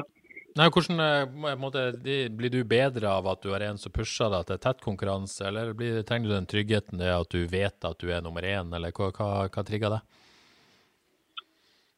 Nei, 0.58 0.66
hvordan 0.74 1.58
måte, 1.60 1.82
de, 2.02 2.16
Blir 2.34 2.50
du 2.50 2.62
bedre 2.66 3.10
av 3.10 3.28
at 3.30 3.42
du 3.44 3.52
har 3.52 3.62
en 3.66 3.78
som 3.78 3.92
pusher 3.94 4.30
deg 4.32 4.46
til 4.48 4.60
tett 4.62 4.80
konkurranse, 4.82 5.44
eller 5.46 5.74
blir, 5.76 6.00
trenger 6.06 6.30
du 6.30 6.34
den 6.34 6.48
tryggheten 6.50 7.02
det 7.02 7.12
at 7.14 7.30
du 7.34 7.44
vet 7.50 7.86
at 7.86 7.98
du 8.00 8.10
er 8.10 8.24
nummer 8.24 8.46
én, 8.46 8.72
eller 8.74 8.94
hva, 8.94 9.12
hva, 9.14 9.28
hva 9.52 9.66
trigger 9.66 9.98
det? 9.98 10.00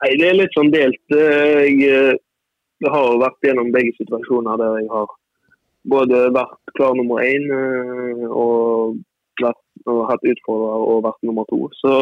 Nei, 0.00 0.12
Det 0.16 0.28
er 0.28 0.36
litt 0.36 0.56
sånn 0.56 0.72
delt. 0.72 1.00
Jeg, 1.12 1.72
jeg 1.84 2.18
eh, 2.18 2.92
har 2.92 3.18
vært 3.20 3.48
gjennom 3.48 3.72
begge 3.74 3.92
situasjoner 4.00 4.60
der 4.60 4.78
jeg 4.80 4.92
har 4.92 5.16
både 5.88 6.26
vært 6.36 6.74
klar 6.76 6.96
nummer 6.96 7.24
én 7.24 7.48
eh, 7.56 8.24
og 8.28 8.98
vært, 9.40 9.60
og 9.88 10.06
hatt 10.10 10.26
utfordrere 10.32 10.88
og 10.92 11.04
vært 11.06 11.22
nummer 11.28 11.46
to. 11.50 11.60
Så 11.80 11.92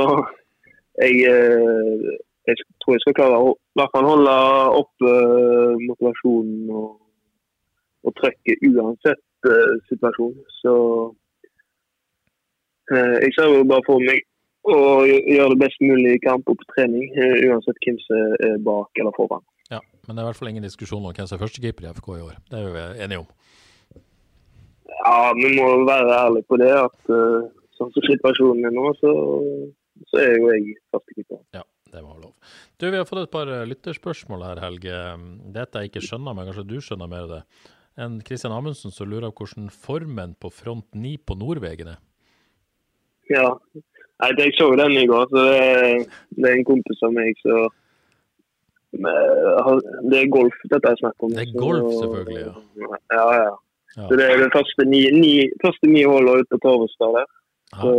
jeg, 1.02 1.14
eh, 1.30 2.16
jeg 2.48 2.54
tror 2.82 2.96
jeg 2.96 3.04
skal 3.04 3.18
klare 3.18 3.38
å 3.42 3.52
i 3.54 3.80
hvert 3.80 3.94
fall 3.94 4.08
holde 4.08 4.34
opp 4.80 5.04
uh, 5.06 5.74
motivasjonen 5.84 6.70
og, 6.74 6.88
og 8.08 8.14
trøkket 8.18 8.64
uansett 8.66 9.22
uh, 9.46 9.74
situasjon. 9.90 10.34
Så 10.62 10.72
uh, 12.90 13.16
jeg 13.22 13.36
ser 13.36 13.52
jo 13.52 13.68
bare 13.68 13.86
for 13.86 14.02
meg 14.02 14.24
å 14.68 15.04
gjøre 15.06 15.52
det 15.54 15.60
best 15.62 15.84
mulig 15.84 16.16
i 16.16 16.24
kamp 16.24 16.48
og 16.50 16.58
på 16.58 16.66
trening, 16.74 17.06
uansett 17.46 17.78
hvem 17.84 18.00
som 18.02 18.34
er 18.48 18.58
bak 18.66 19.00
eller 19.00 19.14
foran. 19.16 19.44
Ja, 19.70 19.78
Men 20.04 20.16
det 20.16 20.20
er 20.20 20.26
i 20.26 20.28
hvert 20.32 20.40
fall 20.40 20.50
ingen 20.50 20.66
diskusjon 20.66 21.04
om 21.04 21.14
hvem 21.14 21.28
som 21.28 21.38
er 21.38 21.44
førstekeeper 21.44 21.86
i 21.86 21.92
FK 21.94 22.08
i 22.16 22.24
år. 22.26 22.34
Det 22.50 22.58
er 22.58 22.74
vi 22.74 22.82
enige 23.04 23.22
om. 23.22 23.30
Ja, 24.98 25.30
vi 25.38 25.52
må 25.54 25.70
være 25.86 26.18
ærlige 26.24 26.48
på 26.50 26.58
det. 26.60 26.72
at 26.74 27.12
uh, 27.12 27.46
Sånn 27.78 27.90
som 27.94 28.06
situasjonen 28.06 28.68
er 28.68 28.74
nå, 28.74 28.90
så, 28.98 29.12
så 30.10 30.20
er 30.22 30.36
jo 30.36 30.52
jeg 30.52 30.76
førstekeeper. 30.92 31.40
Ja, 31.56 31.64
det 31.92 32.02
var 32.02 32.20
lov. 32.20 32.34
Du, 32.76 32.88
Vi 32.90 32.96
har 32.96 33.08
fått 33.08 33.24
et 33.24 33.34
par 33.34 33.50
eh, 33.52 33.66
lytterspørsmål 33.70 34.46
her, 34.48 34.62
Helge. 34.64 35.02
Dette 35.54 35.84
jeg 35.84 35.92
ikke 35.92 36.04
skjønner, 36.08 36.36
men 36.36 36.50
kanskje 36.50 36.66
du 36.68 36.78
skjønner 36.82 37.10
mer 37.10 37.26
av 37.28 37.34
det. 37.36 37.42
En 37.98 38.20
Kristian 38.22 38.54
Amundsen 38.54 38.94
som 38.94 39.10
lurer 39.10 39.32
på 39.34 39.46
hvordan 39.46 39.70
formen 39.74 40.36
på 40.38 40.50
front 40.54 40.86
9 40.94 41.16
på 41.26 41.38
Nordvegen 41.38 41.94
er. 41.94 42.02
Ja, 43.28 43.48
jeg 44.38 44.54
så 44.56 44.70
den 44.78 44.94
i 44.98 45.06
går. 45.06 45.26
så 45.30 45.36
Det 45.36 45.62
er, 45.62 46.04
det 46.38 46.50
er 46.50 46.58
en 46.58 46.68
kompis 46.68 47.02
av 47.04 47.12
meg 47.14 47.38
som 47.42 47.68
Det 50.08 50.18
er 50.18 50.30
golf 50.32 50.54
dette 50.72 50.90
er 50.90 51.00
snakk 51.02 51.26
om. 51.26 51.34
Det 51.34 51.44
er 51.44 51.56
golf, 51.58 51.90
selvfølgelig, 52.00 52.44
ja. 52.46 52.54
Ja, 53.12 53.26
ja. 53.42 53.50
Ja. 53.96 54.06
Så 54.08 54.16
Det 54.16 54.24
er 54.30 54.36
de 54.38 54.50
første 54.54 54.84
ni, 54.84 55.00
ni, 55.10 55.32
første 55.64 55.90
ni 55.90 56.04
hullene 56.06 56.42
ute 56.42 56.54
på 56.54 56.60
Torvestad 56.64 57.16
der. 57.18 57.28
Så, 57.72 57.92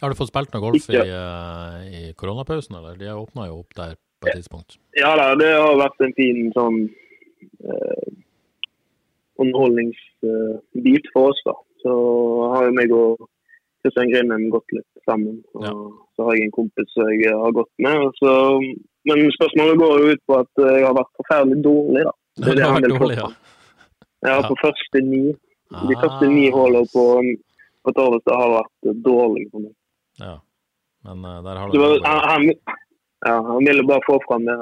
har 0.00 0.12
du 0.12 0.16
fått 0.16 0.30
spilt 0.32 0.54
noe 0.54 0.64
golf 0.64 0.86
i, 0.88 1.00
uh, 1.00 1.80
i 1.84 2.02
koronapausen, 2.16 2.78
eller? 2.78 2.96
De 2.96 3.10
åpna 3.12 3.50
jo 3.50 3.60
opp 3.60 3.74
der 3.76 3.98
på 4.20 4.30
et 4.30 4.40
tidspunkt. 4.40 4.78
Ja 4.96 5.12
da, 5.18 5.32
det 5.36 5.50
har 5.52 5.76
vært 5.80 6.04
en 6.04 6.14
fin 6.16 6.48
sånn 6.56 6.78
uh, 7.64 8.06
underholdningsbit 9.40 11.10
for 11.12 11.32
oss, 11.32 11.42
da. 11.48 11.56
Så 11.84 11.92
har 12.54 12.68
jo 12.68 12.72
meg 12.76 12.94
og 12.96 13.28
Kristian 13.80 14.10
Grinnen 14.12 14.48
gått 14.52 14.72
litt 14.76 15.04
sammen. 15.08 15.38
Og 15.56 15.64
ja. 15.64 15.74
så 16.16 16.26
har 16.26 16.36
jeg 16.36 16.48
en 16.48 16.56
kompis 16.56 16.90
som 16.92 17.08
jeg 17.12 17.36
har 17.42 17.54
gått 17.56 17.70
med. 17.80 18.08
Så, 18.20 18.32
men 19.08 19.22
spørsmålet 19.36 19.80
går 19.80 19.94
jo 19.96 20.16
ut 20.16 20.24
på 20.28 20.40
at 20.40 20.64
jeg 20.66 20.84
har 20.84 20.96
vært 20.96 21.12
forferdelig 21.22 21.62
dårlig, 21.64 22.08
da. 22.08 22.16
Det, 22.40 22.54
det 22.56 22.66
har 22.66 22.76
vært 22.76 22.96
dårlig, 22.96 23.20
ja. 23.20 23.30
Ja, 24.28 24.34
på 24.44 24.56
første 24.60 25.00
ni. 25.04 25.22
De 25.70 25.96
første 25.96 26.26
ni 26.28 26.48
holder 26.52 26.84
hullene 26.84 26.92
på, 26.92 27.04
på 27.86 27.94
Torvestad 27.96 28.36
har 28.36 28.52
vært 28.58 29.00
dårlig 29.04 29.46
for 29.52 29.64
meg. 29.64 29.74
Ja, 30.20 30.36
men 31.08 31.24
uh, 31.24 31.38
der 31.46 31.60
har 31.60 31.72
du 31.72 31.80
var, 31.80 31.96
han, 32.04 32.50
ja, 32.50 33.36
han 33.46 33.64
ville 33.64 33.86
bare 33.88 34.04
få 34.06 34.18
fram 34.26 34.44
det. 34.48 34.58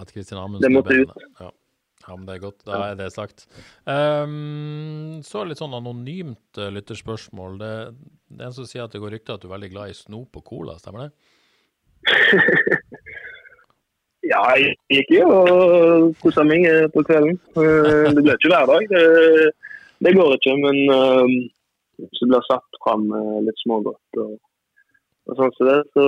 At 0.00 0.14
Kristian 0.14 0.40
Amundsen 0.40 0.76
måtte 0.76 0.96
ut. 1.02 1.12
Ja. 1.40 1.50
ja. 1.50 2.16
men 2.16 2.24
det 2.28 2.38
er 2.38 2.44
godt. 2.46 2.64
Da 2.68 2.80
er 2.90 2.98
det 3.00 3.10
sagt. 3.14 3.46
Um, 3.84 5.20
så 5.26 5.44
litt 5.48 5.60
sånn 5.60 5.76
anonymt 5.76 6.60
uh, 6.60 6.70
lytterspørsmål. 6.72 7.60
Det, 7.60 7.74
det 8.32 8.42
er 8.42 8.50
en 8.50 8.56
som 8.56 8.68
sier 8.68 8.86
at 8.86 8.96
det 8.96 9.02
går 9.04 9.16
rykter 9.18 9.36
at 9.36 9.44
du 9.44 9.50
er 9.50 9.56
veldig 9.58 9.72
glad 9.76 9.92
i 9.92 9.98
snop 9.98 10.40
og 10.40 10.46
cola, 10.48 10.78
stemmer 10.80 11.08
det? 11.08 11.12
Ja, 14.24 14.40
jeg 14.56 14.72
gikk 14.88 15.10
jo 15.18 15.26
og 15.28 16.14
kosa 16.22 16.44
meg 16.48 16.62
eh, 16.64 16.86
på 16.92 17.02
kvelden. 17.04 17.36
Det 17.52 18.22
ble 18.22 18.32
ikke 18.32 18.48
hver 18.52 18.70
dag, 18.70 18.86
det, 18.88 19.50
det 20.06 20.14
går 20.16 20.30
ikke. 20.38 20.54
Men 20.62 20.78
um, 22.04 22.08
hvis 22.10 22.22
det 22.22 22.30
blir 22.30 22.44
satt 22.48 22.80
fram 22.84 23.06
litt 23.46 23.62
smågodt 23.62 24.20
og, 24.24 24.34
og 25.28 25.38
sånn 25.38 25.54
som 25.56 25.70
det, 25.70 25.78
så, 25.96 26.06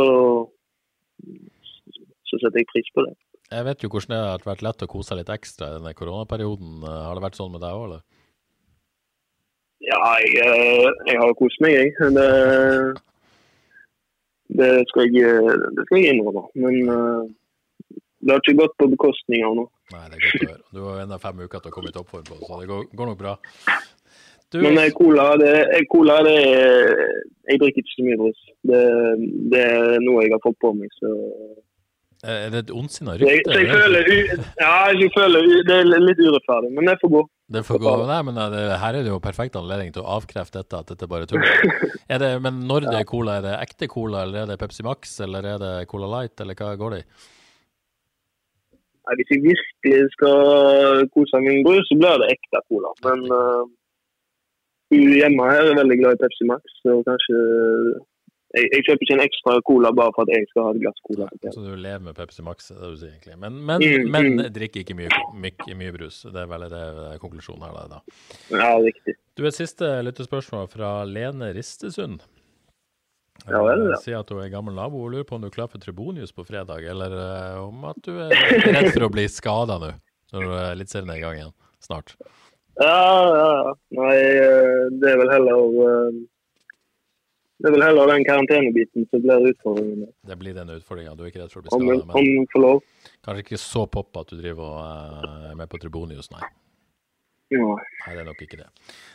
så 2.30 2.42
setter 2.42 2.60
jeg 2.62 2.70
pris 2.72 2.92
på 2.94 3.06
det. 3.06 3.14
Jeg 3.46 3.66
vet 3.68 3.82
jo 3.84 3.90
hvordan 3.92 4.12
det 4.12 4.20
har 4.24 4.46
vært 4.46 4.64
lett 4.66 4.84
å 4.84 4.90
kose 4.90 5.12
seg 5.12 5.20
litt 5.20 5.32
ekstra 5.32 5.70
i 5.70 5.76
denne 5.78 5.94
koronaperioden. 5.96 6.82
Har 6.82 7.14
det 7.14 7.24
vært 7.28 7.38
sånn 7.38 7.52
med 7.54 7.62
deg 7.62 7.78
òg, 7.78 7.84
eller? 7.86 8.02
Ja, 9.86 10.00
jeg, 10.18 10.94
jeg 11.06 11.20
har 11.20 11.34
kost 11.38 11.60
meg, 11.62 11.76
jeg. 11.76 11.92
Det, 12.16 12.30
det, 14.58 14.70
skal 14.90 15.14
jeg, 15.14 15.34
det 15.76 15.86
skal 15.86 16.00
jeg 16.00 16.16
innrømme. 16.16 16.42
Men 16.58 17.30
det 18.26 18.34
har 18.34 18.42
ikke 18.42 18.58
gått 18.58 18.74
på 18.80 18.88
bekostning 18.90 19.44
av 19.46 19.52
noe. 19.54 19.70
Nei, 19.94 20.06
det 20.10 20.16
er 20.16 20.22
godt 20.24 20.36
å 20.42 20.50
høre. 20.50 20.62
Du 20.74 20.80
har 20.82 21.02
ennå 21.04 21.18
fem 21.22 21.42
uker 21.44 21.60
til 21.62 21.70
å 21.70 21.74
komme 21.76 21.92
i 21.92 21.94
toppform 21.94 22.24
på, 22.26 22.38
så 22.42 22.56
det 22.58 22.66
går, 22.70 22.88
går, 22.90 23.10
nok 23.12 23.20
bra. 23.20 23.34
Du, 24.54 24.60
Men 24.62 24.78
eh, 24.78 24.92
cola, 24.94 25.32
det, 25.40 25.52
eh, 25.74 25.84
cola 25.90 26.20
det 26.22 26.36
er 26.38 26.92
Jeg 27.50 27.60
drikker 27.62 27.82
ikke 27.82 27.94
så 27.94 28.04
mye 28.06 28.18
brus. 28.20 28.42
Det, 28.66 28.82
det 29.52 29.62
er 29.62 30.04
noe 30.04 30.24
jeg 30.24 30.34
har 30.34 30.42
fått 30.44 30.58
på 30.62 30.72
meg, 30.74 30.92
så 31.00 31.12
er 32.24 32.48
det 32.50 32.60
et 32.64 32.70
ondsinna 32.72 33.14
rykte? 33.20 33.28
jeg, 33.52 33.66
jeg 33.68 33.68
føler, 33.70 34.06
ja, 34.58 34.70
jeg 34.96 35.10
føler 35.14 35.44
Det 35.68 35.74
er 35.76 35.90
litt 36.00 36.22
urettferdig, 36.22 36.70
men 36.74 36.88
det 36.88 36.96
får 37.02 37.12
gå. 37.12 37.20
Det 37.54 37.62
får 37.66 37.80
gå. 37.82 37.92
Nei, 38.08 38.18
men 38.26 38.40
eh, 38.40 38.48
det, 38.54 38.62
her 38.82 38.98
er 38.98 39.06
det 39.06 39.12
jo 39.12 39.20
perfekt 39.22 39.58
anledning 39.60 39.92
til 39.94 40.02
å 40.02 40.16
avkrefte 40.16 40.62
dette, 40.62 40.80
at 40.80 40.90
dette 40.90 41.08
bare 41.10 41.26
er 41.26 41.32
tull. 41.34 41.46
Er 42.06 42.20
det, 42.22 42.28
men 42.38 42.60
når 42.68 42.84
det 42.84 42.98
er 43.00 43.06
cola, 43.10 43.40
er 43.40 43.42
det 43.42 43.54
ekte 43.64 43.88
cola, 43.90 44.20
eller 44.22 44.44
er 44.44 44.50
det 44.52 44.60
Pepsi 44.60 44.84
Max, 44.86 45.16
eller 45.24 45.42
er 45.50 45.56
det 45.58 45.70
Cola 45.90 46.06
Light, 46.06 46.38
eller 46.38 46.54
hva 46.54 46.68
går 46.78 46.92
det 46.94 47.00
i? 47.00 47.06
Hvis 49.18 49.32
jeg 49.34 49.42
virkelig 49.42 50.12
skal 50.12 51.02
kose 51.10 51.40
meg 51.42 51.48
med 51.48 51.66
brus, 51.66 51.88
så 51.90 51.98
blir 51.98 52.22
det 52.22 52.28
ekte 52.36 52.60
cola. 52.70 52.92
Men 53.08 53.24
uh, 53.26 53.66
hjemme 54.94 55.48
her 55.48 55.62
er 55.62 55.72
jeg 55.72 55.80
veldig 55.80 55.96
glad 56.02 56.18
i 56.18 56.20
Pepsi 56.22 56.46
Max, 56.50 56.76
og 56.92 57.02
kanskje 57.08 57.40
jeg, 58.56 58.68
jeg 58.72 58.84
kjøper 58.86 59.04
ikke 59.04 59.16
en 59.16 59.24
ekstra 59.24 59.54
cola 59.66 59.90
bare 59.96 60.12
for 60.16 60.24
at 60.24 60.32
jeg 60.32 60.46
skal 60.50 60.68
ha 60.68 60.72
et 60.72 60.80
glass 60.84 61.02
cola. 61.04 61.26
Nei, 61.34 61.52
Så 61.52 61.64
du 61.64 61.72
lever 61.74 62.04
med 62.06 62.16
Pepsi 62.16 62.44
Max, 62.46 62.70
det 62.70 62.78
du 62.78 62.96
sier 63.00 63.12
egentlig. 63.12 63.36
Men, 63.42 63.58
men, 63.68 63.82
Mm, 63.82 64.06
men 64.14 64.30
mm. 64.38 64.44
drikker 64.54 64.84
ikke 64.84 64.96
mye, 64.96 65.10
mye, 65.34 65.76
mye 65.82 65.92
brus. 65.96 66.22
Det 66.24 66.40
er 66.40 66.48
vel 66.50 66.64
det 66.72 66.80
er 66.80 67.20
konklusjonen 67.22 67.66
her, 67.66 67.90
da. 67.90 68.00
Ja, 68.54 68.70
riktig. 68.80 69.16
Du, 69.36 69.44
et 69.44 69.58
siste 69.58 69.90
lyttespørsmål 70.06 70.70
fra 70.72 70.92
Lene 71.04 71.52
Ristesund. 71.56 72.24
Ja 73.44 73.60
vel, 73.62 73.90
ja. 73.92 73.98
Si 74.00 74.14
at 74.16 74.30
hun 74.32 74.40
er 74.40 74.50
gammel 74.50 74.74
nabo 74.78 75.02
og 75.04 75.12
lurer 75.12 75.26
på 75.28 75.36
om 75.36 75.44
du 75.44 75.50
er 75.50 75.54
klar 75.54 75.68
for 75.68 75.82
Tribonius 75.82 76.32
på 76.32 76.46
fredag, 76.46 76.86
eller 76.88 77.12
eh, 77.12 77.60
om 77.60 77.84
at 77.90 78.00
du 78.06 78.14
er 78.24 78.32
redd 78.64 78.94
for 78.94 79.06
å 79.06 79.12
bli 79.12 79.26
skada 79.30 79.76
nå, 79.82 79.92
når 80.32 80.46
du 80.48 80.54
er 80.56 81.12
i 81.12 81.20
gang 81.20 81.36
igjen 81.42 81.54
snart. 81.84 82.16
Ja, 82.76 82.88
ja, 82.92 83.44
ja. 83.66 83.74
Nei, 83.96 84.16
eh, 84.20 84.80
det 85.00 85.12
er 85.12 85.20
vel 85.22 85.30
heller 85.32 85.76
eh, 85.86 86.18
Det 87.56 87.70
er 87.70 87.72
vel 87.72 87.84
heller 87.86 88.10
den 88.12 88.24
karantenebiten 88.28 89.06
som 89.08 89.22
blir 89.24 89.46
utfordringen. 89.52 90.10
Det 90.28 90.36
blir 90.42 90.56
den 90.58 90.74
utfordringa. 90.74 91.14
Du 91.16 91.24
er 91.24 91.30
ikke 91.30 91.40
redd 91.40 91.54
for 91.54 91.62
å 91.62 91.64
bli 91.64 91.72
skada, 91.72 92.18
om 92.20 92.28
du 92.28 92.50
får 92.52 92.62
lov. 92.66 92.82
kanskje 93.24 93.44
ikke 93.46 93.60
så 93.62 93.86
pop 93.88 94.20
at 94.20 94.28
du 94.28 94.36
driver 94.42 94.66
og 94.66 95.24
eh, 95.30 95.46
er 95.52 95.56
med 95.62 95.70
på 95.72 95.80
Tribonius, 95.80 96.28
nei. 96.34 96.42
Ja. 97.54 97.70
Nei, 97.78 98.12
det 98.12 98.20
er 98.24 98.28
nok 98.28 98.42
ikke 98.42 98.58
det. 98.60 98.68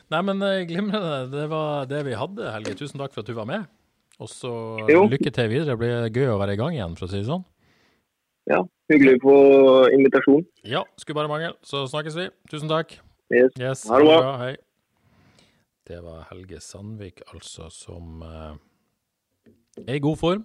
Nei, 0.09 0.21
men 0.23 0.41
glimrende. 0.69 1.21
Det 1.33 1.45
var 1.51 1.85
det 1.91 2.01
vi 2.07 2.17
hadde, 2.17 2.49
Helge. 2.55 2.77
Tusen 2.79 2.97
takk 3.01 3.13
for 3.13 3.21
at 3.25 3.29
du 3.29 3.35
var 3.37 3.45
med. 3.49 3.67
Og 4.21 4.29
så 4.31 4.51
lykke 4.87 5.33
til 5.33 5.49
videre. 5.51 5.73
Det 5.73 5.79
blir 5.81 6.09
gøy 6.15 6.31
å 6.31 6.39
være 6.39 6.55
i 6.55 6.59
gang 6.59 6.75
igjen, 6.77 6.95
for 6.97 7.05
å 7.09 7.11
si 7.11 7.19
det 7.21 7.27
sånn. 7.29 7.43
ja. 8.49 8.61
Hyggelig 8.91 9.21
på 9.23 9.33
invitasjon. 9.95 10.41
Ja, 10.67 10.81
skulle 10.99 11.15
bare 11.21 11.29
mangle. 11.31 11.53
Så 11.63 11.85
snakkes 11.87 12.17
vi. 12.17 12.25
Tusen 12.51 12.67
takk. 12.71 12.97
Yes. 13.31 13.51
Yes, 13.59 13.85
Ha 13.89 14.00
det 14.00 14.05
bra. 14.09 14.31
Hei. 14.41 14.55
Det 15.88 16.00
var 16.03 16.25
Helge 16.29 16.59
Sandvik, 16.61 17.21
altså, 17.33 17.69
som 17.71 18.21
eh, 18.27 18.57
er 19.85 19.95
i 19.95 20.03
god 20.03 20.19
form. 20.19 20.43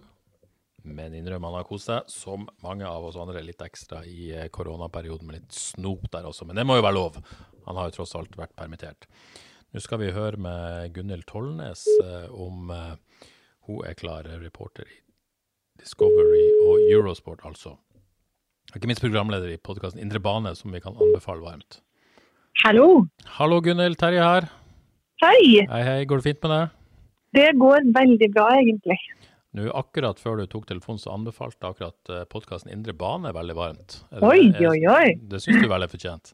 Men 0.87 1.17
innrømmer 1.19 1.51
han 1.51 1.59
har 1.59 1.67
kost 1.67 1.91
seg, 1.91 2.07
som 2.11 2.47
mange 2.63 2.87
av 2.87 3.09
oss 3.09 3.19
andre, 3.19 3.43
litt 3.43 3.63
ekstra 3.65 4.05
i 4.07 4.31
eh, 4.31 4.47
koronaperioden 4.55 5.27
med 5.27 5.41
litt 5.41 5.57
snop 5.57 6.07
der 6.15 6.29
også. 6.31 6.47
Men 6.47 6.61
det 6.61 6.67
må 6.69 6.79
jo 6.79 6.85
være 6.87 6.99
lov. 6.99 7.19
Han 7.67 7.81
har 7.81 7.91
jo 7.91 7.97
tross 7.99 8.15
alt 8.19 8.39
vært 8.39 8.55
permittert. 8.59 9.09
Nå 9.75 9.83
skal 9.83 10.01
vi 10.05 10.13
høre 10.15 10.39
med 10.41 10.95
Gunhild 10.95 11.27
Tollnes 11.27 11.83
eh, 12.05 12.29
om 12.31 12.71
eh, 12.71 12.95
hun 13.67 13.83
er 13.83 13.99
klar 13.99 14.29
reporter 14.45 14.87
i 14.87 15.01
Discovery 15.83 16.45
og 16.63 16.87
Eurosport, 16.87 17.43
altså. 17.45 17.75
Ikke 18.75 18.89
minst 18.89 19.03
programleder 19.03 19.51
i 19.51 19.59
podkasten 19.59 20.01
Indre 20.03 20.23
bane, 20.23 20.55
som 20.57 20.73
vi 20.73 20.81
kan 20.83 20.95
anbefale 20.95 21.43
varmt. 21.43 21.81
Hallo. 22.65 23.07
Hallo 23.39 23.61
Gunhild, 23.61 23.99
Terje 24.01 24.23
her. 24.23 24.47
Hei. 25.23 25.67
Hei, 25.71 25.83
hei. 25.87 26.01
Går 26.09 26.21
det 26.23 26.27
fint 26.31 26.43
med 26.47 26.53
deg? 26.53 26.73
Det 27.37 27.49
går 27.61 27.87
veldig 27.95 28.29
bra, 28.35 28.47
egentlig. 28.57 28.97
Nå, 29.57 29.67
akkurat 29.77 30.19
før 30.21 30.41
du 30.41 30.47
tok 30.53 30.67
telefonen, 30.69 31.01
så 31.01 31.13
anbefalte 31.15 31.69
akkurat 31.69 32.11
podkasten 32.33 32.73
Indre 32.73 32.93
bane 32.97 33.33
veldig 33.37 33.57
varmt. 33.57 33.99
Det- 34.11 34.23
Oi, 34.23 34.53
oi, 34.69 34.81
oi. 34.93 35.15
Det 35.31 35.41
syns 35.45 35.63
du 35.63 35.69
vel 35.69 35.83
er 35.87 35.89
fortjent? 35.93 36.33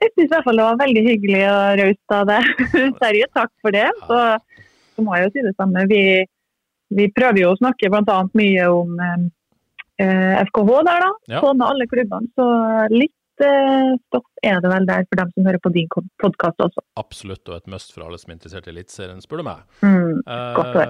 Jeg 0.00 0.10
syns 0.14 0.24
i 0.26 0.32
hvert 0.34 0.44
fall 0.44 0.56
det 0.60 0.64
var 0.66 0.76
veldig 0.82 1.02
hyggelig 1.08 1.42
og 1.48 1.78
raust 1.80 2.16
av 2.18 2.26
deg. 2.28 2.44
Terje, 3.02 3.26
takk 3.36 3.52
for 3.62 3.70
det. 3.72 3.86
Så, 4.08 4.20
så 4.96 5.04
må 5.06 5.16
jeg 5.16 5.28
jo 5.28 5.32
si 5.36 5.44
det 5.46 5.54
samme. 5.56 5.86
Vi, 5.88 6.02
vi 6.98 7.08
prøver 7.16 7.40
jo 7.44 7.52
å 7.54 7.58
snakke 7.60 7.90
bl.a. 7.92 8.18
mye 8.36 8.66
om 8.72 8.96
eh, 9.00 10.44
FKH 10.50 10.70
der, 10.88 11.04
da. 11.06 11.12
Ja. 11.36 11.40
Sånn 11.44 11.64
alle 11.64 11.86
klubbene. 11.88 12.28
Så 12.36 12.48
litt 12.92 13.12
eh, 13.14 13.23
stoff 13.40 14.26
er 14.46 14.60
det 14.62 14.70
vel 14.70 14.86
der 14.86 15.06
for 15.08 15.20
dem 15.20 15.30
som 15.34 15.48
hører 15.48 15.60
på 15.62 15.72
din 15.74 15.88
podkast 16.22 16.60
også. 16.62 16.84
Absolutt, 17.00 17.42
og 17.48 17.56
et 17.56 17.70
must 17.72 17.94
for 17.94 18.06
alle 18.06 18.18
som 18.20 18.30
er 18.30 18.38
interessert 18.38 18.68
i 18.68 18.72
Eliteserien, 18.74 19.22
spør 19.24 19.42
du 19.42 19.46
meg. 19.48 19.64
Mm, 19.82 20.22
godt 20.58 20.78
å 20.78 20.84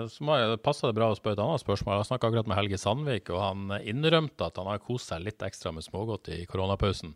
Eh, 0.00 0.08
så 0.08 0.38
jeg, 0.40 0.58
passer 0.64 0.90
det 0.90 0.96
bra 0.98 1.10
å 1.10 1.18
spørre 1.18 1.36
et 1.38 1.44
annet 1.44 1.62
spørsmål. 1.62 2.00
Jeg 2.00 2.10
snakka 2.10 2.30
akkurat 2.30 2.50
med 2.50 2.58
Helge 2.58 2.80
Sandvik, 2.80 3.30
og 3.34 3.42
han 3.42 3.76
innrømte 3.80 4.48
at 4.48 4.60
han 4.60 4.70
har 4.70 4.82
kost 4.84 5.10
seg 5.10 5.24
litt 5.26 5.42
ekstra 5.44 5.72
med 5.74 5.84
smågodt 5.86 6.32
i 6.34 6.42
koronapausen. 6.50 7.14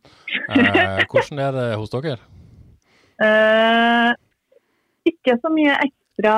Eh, 0.50 1.04
hvordan 1.10 1.42
er 1.46 1.56
det 1.56 1.68
hos 1.80 1.92
dere? 1.94 2.18
Eh, 3.24 4.10
ikke 5.10 5.38
så 5.40 5.52
mye 5.54 5.76
ekstra 5.86 6.34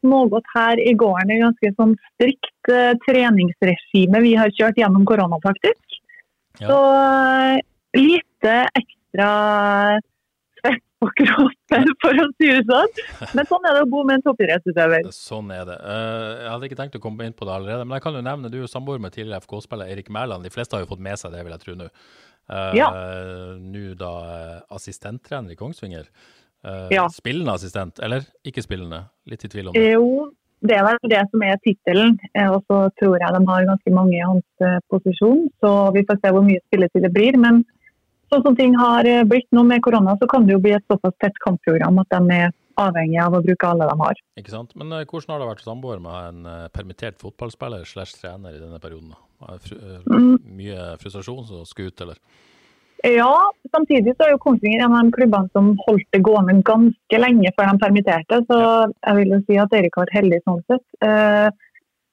smågodt 0.00 0.48
her 0.54 0.80
i 0.82 0.94
gården. 0.98 1.30
Det 1.30 1.36
er 1.36 1.44
ganske 1.46 1.74
sånn 1.78 1.96
strikt 2.12 2.72
eh, 2.72 2.94
treningsregime 3.06 4.22
vi 4.24 4.36
har 4.38 4.54
kjørt 4.56 4.80
gjennom 4.80 5.06
korona, 5.08 5.40
faktisk. 5.44 6.00
Ja. 6.60 6.68
Så 6.68 6.78
eh, 6.78 7.60
lite 7.96 8.54
ekstra 8.78 9.28
svett 10.62 10.82
på 11.02 11.08
kroppen, 11.18 11.88
for 12.02 12.20
å 12.22 12.26
si 12.38 12.48
det 12.52 12.62
sånn. 12.68 12.98
Men 13.34 13.48
sånn 13.50 13.64
er 13.68 13.74
det 13.78 13.84
å 13.84 13.90
bo 13.90 14.02
med 14.06 14.20
en 14.20 14.24
toppidrettsutøver. 14.28 15.08
Sånn 15.14 15.48
er 15.54 15.64
det. 15.68 15.78
Eh, 15.82 16.26
jeg 16.44 16.50
hadde 16.52 16.68
ikke 16.68 16.78
tenkt 16.82 16.98
å 16.98 17.02
komme 17.02 17.26
inn 17.26 17.34
på 17.36 17.48
det 17.48 17.56
allerede, 17.56 17.86
men 17.86 17.96
jeg 17.98 18.04
kan 18.04 18.18
jo 18.18 18.22
nevne 18.26 18.50
du 18.52 18.60
er 18.62 18.70
samboer 18.70 19.00
med 19.02 19.14
tidligere 19.16 19.42
FK-spiller 19.42 19.90
Erik 19.90 20.12
Mæland. 20.14 20.46
De 20.46 20.52
fleste 20.54 20.76
har 20.78 20.84
jo 20.84 20.90
fått 20.92 21.02
med 21.02 21.18
seg 21.18 21.34
det, 21.34 21.42
vil 21.42 21.56
jeg 21.56 21.64
tro 21.64 21.74
nå. 21.80 21.88
Eh, 22.52 22.76
Ja. 22.78 22.90
Nå 23.58 23.82
da 23.98 24.12
eh, 24.36 24.60
assistenttrener 24.78 25.54
i 25.54 25.58
Kongsvinger. 25.58 26.06
Ja. 26.94 27.08
Spillende 27.10 27.56
assistent, 27.58 27.98
eller 27.98 28.22
ikke 28.46 28.62
spillende? 28.62 29.00
Litt 29.26 29.42
i 29.42 29.48
tvil 29.50 29.72
om 29.72 29.74
det. 29.74 29.80
Jo, 29.96 30.28
det 30.62 30.76
er 30.78 30.84
vel 30.86 31.00
det 31.10 31.24
som 31.32 31.42
er 31.42 31.56
tittelen. 31.64 32.12
Og 32.52 32.60
så 32.70 32.76
tror 33.00 33.16
jeg 33.18 33.34
de 33.34 33.40
har 33.48 33.66
ganske 33.66 33.90
mange 33.96 34.14
i 34.14 34.22
hans 34.22 34.62
posisjon. 34.92 35.48
Så 35.58 35.72
vi 35.96 36.04
får 36.06 36.20
se 36.22 36.30
hvor 36.36 36.46
mye 36.46 36.62
spilletid 36.68 37.02
det 37.02 37.10
blir. 37.16 37.34
Men 37.42 37.64
sånn 38.32 38.44
som 38.46 38.58
ting 38.58 38.74
har 38.78 39.06
eh, 39.08 39.24
blitt 39.28 39.48
nå 39.54 39.64
med 39.68 39.82
korona, 39.84 40.16
så 40.20 40.28
kan 40.30 40.46
det 40.46 40.56
jo 40.56 40.62
bli 40.64 40.74
et 40.76 40.86
såpass 40.90 41.14
tett 41.22 41.38
kampprogram 41.44 42.00
at 42.02 42.12
de 42.14 42.38
er 42.38 42.54
avhengig 42.80 43.18
av 43.20 43.36
å 43.36 43.42
bruke 43.44 43.68
alle 43.68 43.88
de 43.90 43.96
har. 44.00 44.22
Ikke 44.40 44.54
sant? 44.54 44.72
Men 44.78 44.94
eh, 44.96 45.04
hvordan 45.08 45.34
har 45.34 45.42
det 45.42 45.50
vært 45.50 45.66
samboer 45.66 46.00
med 46.02 46.30
en 46.30 46.46
eh, 46.48 46.70
permittert 46.72 47.20
fotballspiller 47.20 47.84
slash 47.88 48.16
trener 48.20 48.56
i 48.56 48.62
denne 48.62 48.80
perioden? 48.82 49.12
Fru, 49.42 49.76
Mm. 50.06 50.36
Mye 50.54 50.82
frustrasjon 51.02 51.44
som 51.48 51.64
skal 51.66 51.90
ut, 51.90 52.02
eller? 52.04 52.18
Ja, 53.02 53.32
samtidig 53.74 54.12
så 54.14 54.28
er 54.28 54.36
jo 54.36 54.42
Kongsvinger 54.44 54.84
en 54.84 54.94
av 54.94 55.08
de 55.08 55.16
klubbene 55.16 55.50
som 55.50 55.72
holdt 55.88 56.06
det 56.14 56.20
gående 56.22 56.54
ganske 56.62 57.18
lenge 57.18 57.50
før 57.56 57.72
de 57.72 57.82
permitterte. 57.82 58.38
Så 58.46 58.58
jeg 58.60 59.18
vil 59.18 59.34
jo 59.34 59.40
si 59.48 59.58
at 59.58 59.74
Erik 59.74 59.98
har 59.98 60.06
vært 60.06 60.14
heldig 60.20 60.38
sånn 60.44 60.62
sett. 60.70 61.58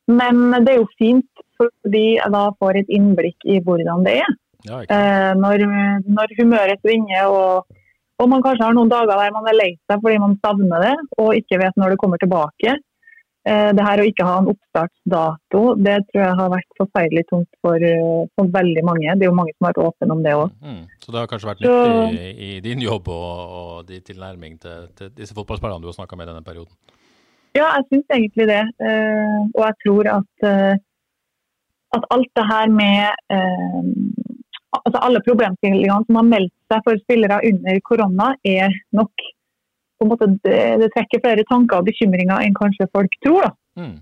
Men 0.09 0.41
det 0.65 0.73
er 0.73 0.79
jo 0.79 0.89
fint, 0.97 1.43
fordi 1.61 2.05
jeg 2.15 2.33
da 2.33 2.47
får 2.57 2.81
et 2.81 2.89
innblikk 2.97 3.45
i 3.45 3.59
hvordan 3.61 4.07
det 4.07 4.17
er. 4.23 4.33
Ja. 4.67 4.81
Eh, 4.83 5.31
når, 5.39 5.63
når 6.09 6.35
humøret 6.39 6.81
svinger 6.83 7.31
og, 7.31 7.79
og 8.19 8.27
man 8.27 8.43
kanskje 8.43 8.65
har 8.67 8.75
noen 8.75 8.91
dager 8.91 9.15
der 9.15 9.31
man 9.35 9.47
er 9.47 9.55
lei 9.55 9.71
seg 9.87 10.01
fordi 10.03 10.19
man 10.19 10.35
savner 10.43 10.83
det 10.83 10.95
og 11.21 11.35
ikke 11.37 11.61
vet 11.61 11.79
når 11.79 11.95
det 11.95 12.01
kommer 12.01 12.19
tilbake. 12.21 12.75
Eh, 13.47 13.69
det 13.71 13.85
her 13.85 14.01
å 14.01 14.05
ikke 14.09 14.25
ha 14.27 14.35
en 14.41 14.49
oppstartsdato, 14.51 15.61
det 15.79 15.95
tror 16.09 16.21
jeg 16.25 16.37
har 16.41 16.51
vært 16.51 16.75
forferdelig 16.81 17.23
tungt 17.29 17.49
for, 17.63 17.79
eh, 17.79 18.27
for 18.35 18.51
veldig 18.51 18.83
mange. 18.83 19.15
Det 19.15 19.25
er 19.25 19.31
jo 19.31 19.37
mange 19.37 19.55
som 19.55 19.65
har 19.65 19.71
vært 19.71 19.85
åpne 19.87 20.17
om 20.17 20.23
det 20.25 20.35
òg. 20.35 20.51
Mm. 20.59 20.81
Så 20.99 21.13
det 21.13 21.21
har 21.21 21.31
kanskje 21.31 21.51
vært 21.53 21.63
nyttig 21.63 22.19
i, 22.19 22.49
i 22.49 22.59
din 22.65 22.83
jobb 22.83 23.07
og, 23.15 23.55
og 23.61 23.87
din 23.87 24.03
tilnærming 24.05 24.59
til, 24.59 24.89
til 24.99 25.13
disse 25.15 25.37
fotballspillerne 25.37 25.81
du 25.81 25.87
har 25.87 25.97
snakka 26.01 26.19
med 26.19 26.27
i 26.27 26.33
denne 26.33 26.45
perioden? 26.45 26.75
Ja, 27.57 27.71
jeg 27.77 27.87
syns 27.87 28.13
egentlig 28.13 28.45
det. 28.51 28.61
Eh, 28.85 29.39
og 29.55 29.63
jeg 29.65 29.75
tror 29.85 30.11
at, 30.19 30.47
eh, 30.51 30.75
at 31.97 32.03
alt 32.13 32.31
det 32.37 32.45
her 32.51 32.67
med 32.75 33.01
eh, 33.33 33.81
altså 34.89 35.01
Alle 35.05 35.21
problemstillingene 35.25 36.07
som 36.07 36.19
har 36.19 36.27
meldt 36.27 36.55
seg 36.71 36.85
for 36.85 37.01
spillere 37.05 37.39
under 37.49 37.79
korona, 37.87 38.33
er 38.47 38.75
nok 38.95 39.25
på 39.99 40.05
en 40.05 40.11
måte, 40.13 40.27
det, 40.45 40.59
det 40.79 40.91
trekker 40.93 41.23
flere 41.23 41.43
tanker 41.49 41.81
og 41.81 41.87
bekymringer 41.89 42.45
enn 42.45 42.55
kanskje 42.55 42.87
folk 42.95 43.15
tror. 43.25 43.49
da. 43.49 43.83
Mm. 43.83 43.97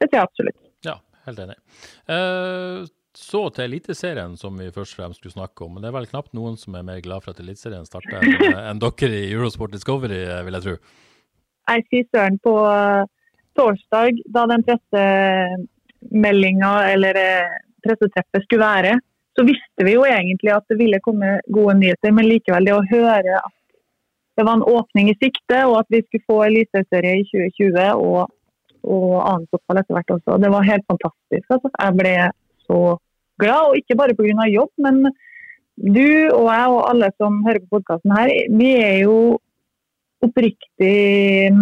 Det 0.00 0.08
tror 0.08 0.18
jeg 0.18 0.28
absolutt. 0.28 0.58
Ja, 0.84 0.96
helt 1.28 1.40
enig. 1.44 1.56
Uh, 2.04 2.84
så 3.16 3.40
til 3.54 3.64
Eliteserien, 3.66 4.36
som 4.38 4.58
vi 4.60 4.74
først 4.74 4.94
og 4.94 4.98
fremst 5.00 5.18
skulle 5.20 5.34
snakke 5.34 5.58
om. 5.64 5.70
Men 5.74 5.80
det 5.82 5.88
er 5.90 5.96
vel 5.96 6.10
knapt 6.10 6.32
noen 6.36 6.56
som 6.60 6.70
er 6.76 6.86
mer 6.86 7.00
glad 7.04 7.20
for 7.24 7.30
at 7.32 7.40
Eliteserien 7.42 7.88
starter 7.88 8.18
enn 8.22 8.80
dere 8.84 9.16
i 9.16 9.32
Eurosport 9.32 9.72
Discovery, 9.74 10.20
vil 10.46 10.56
jeg 10.58 10.66
tro. 10.66 10.74
Jeg 11.70 11.80
sier 11.88 12.04
søren 12.10 12.38
på 12.42 12.54
eh, 12.66 13.04
torsdag, 13.58 14.12
da 14.34 14.42
den 14.50 14.62
pressemeldinga 14.66 16.72
eller 16.92 17.14
eh, 17.20 17.58
pressetreffet 17.84 18.42
skulle 18.46 18.66
være, 18.66 18.92
så 19.38 19.46
visste 19.46 19.86
vi 19.86 19.94
jo 19.94 20.04
egentlig 20.08 20.52
at 20.54 20.66
det 20.70 20.78
ville 20.80 21.00
komme 21.04 21.38
gode 21.54 21.76
nyheter. 21.78 22.12
Men 22.14 22.28
likevel, 22.28 22.66
det 22.66 22.76
å 22.76 22.86
høre 22.90 23.38
at 23.38 23.56
det 24.38 24.46
var 24.46 24.56
en 24.56 24.66
åpning 24.66 25.10
i 25.10 25.18
sikte, 25.20 25.64
og 25.68 25.80
at 25.82 25.88
vi 25.92 26.02
skulle 26.04 26.28
få 26.30 26.38
eliteserie 26.46 27.20
i 27.20 27.24
2020 27.28 27.80
og, 28.00 28.30
og 28.88 29.10
annen 29.20 29.48
fotball 29.52 29.80
etter 29.80 29.98
hvert 29.98 30.14
også. 30.16 30.38
Det 30.40 30.52
var 30.54 30.68
helt 30.68 30.86
fantastisk. 30.88 31.46
Altså. 31.56 31.72
Jeg 31.74 31.98
ble 31.98 32.14
så 32.66 32.80
glad, 33.42 33.66
og 33.68 33.80
ikke 33.80 33.98
bare 34.00 34.16
pga. 34.16 34.46
jobb, 34.48 34.72
men 34.86 35.02
du 35.80 36.08
og 36.36 36.46
jeg 36.52 36.72
og 36.72 36.80
alle 36.90 37.10
som 37.16 37.42
hører 37.46 37.62
på 37.64 37.78
podkasten 37.78 38.16
her, 38.16 38.32
vi 38.56 38.72
er 38.80 38.96
jo 39.04 39.18
oppriktig 40.20 41.52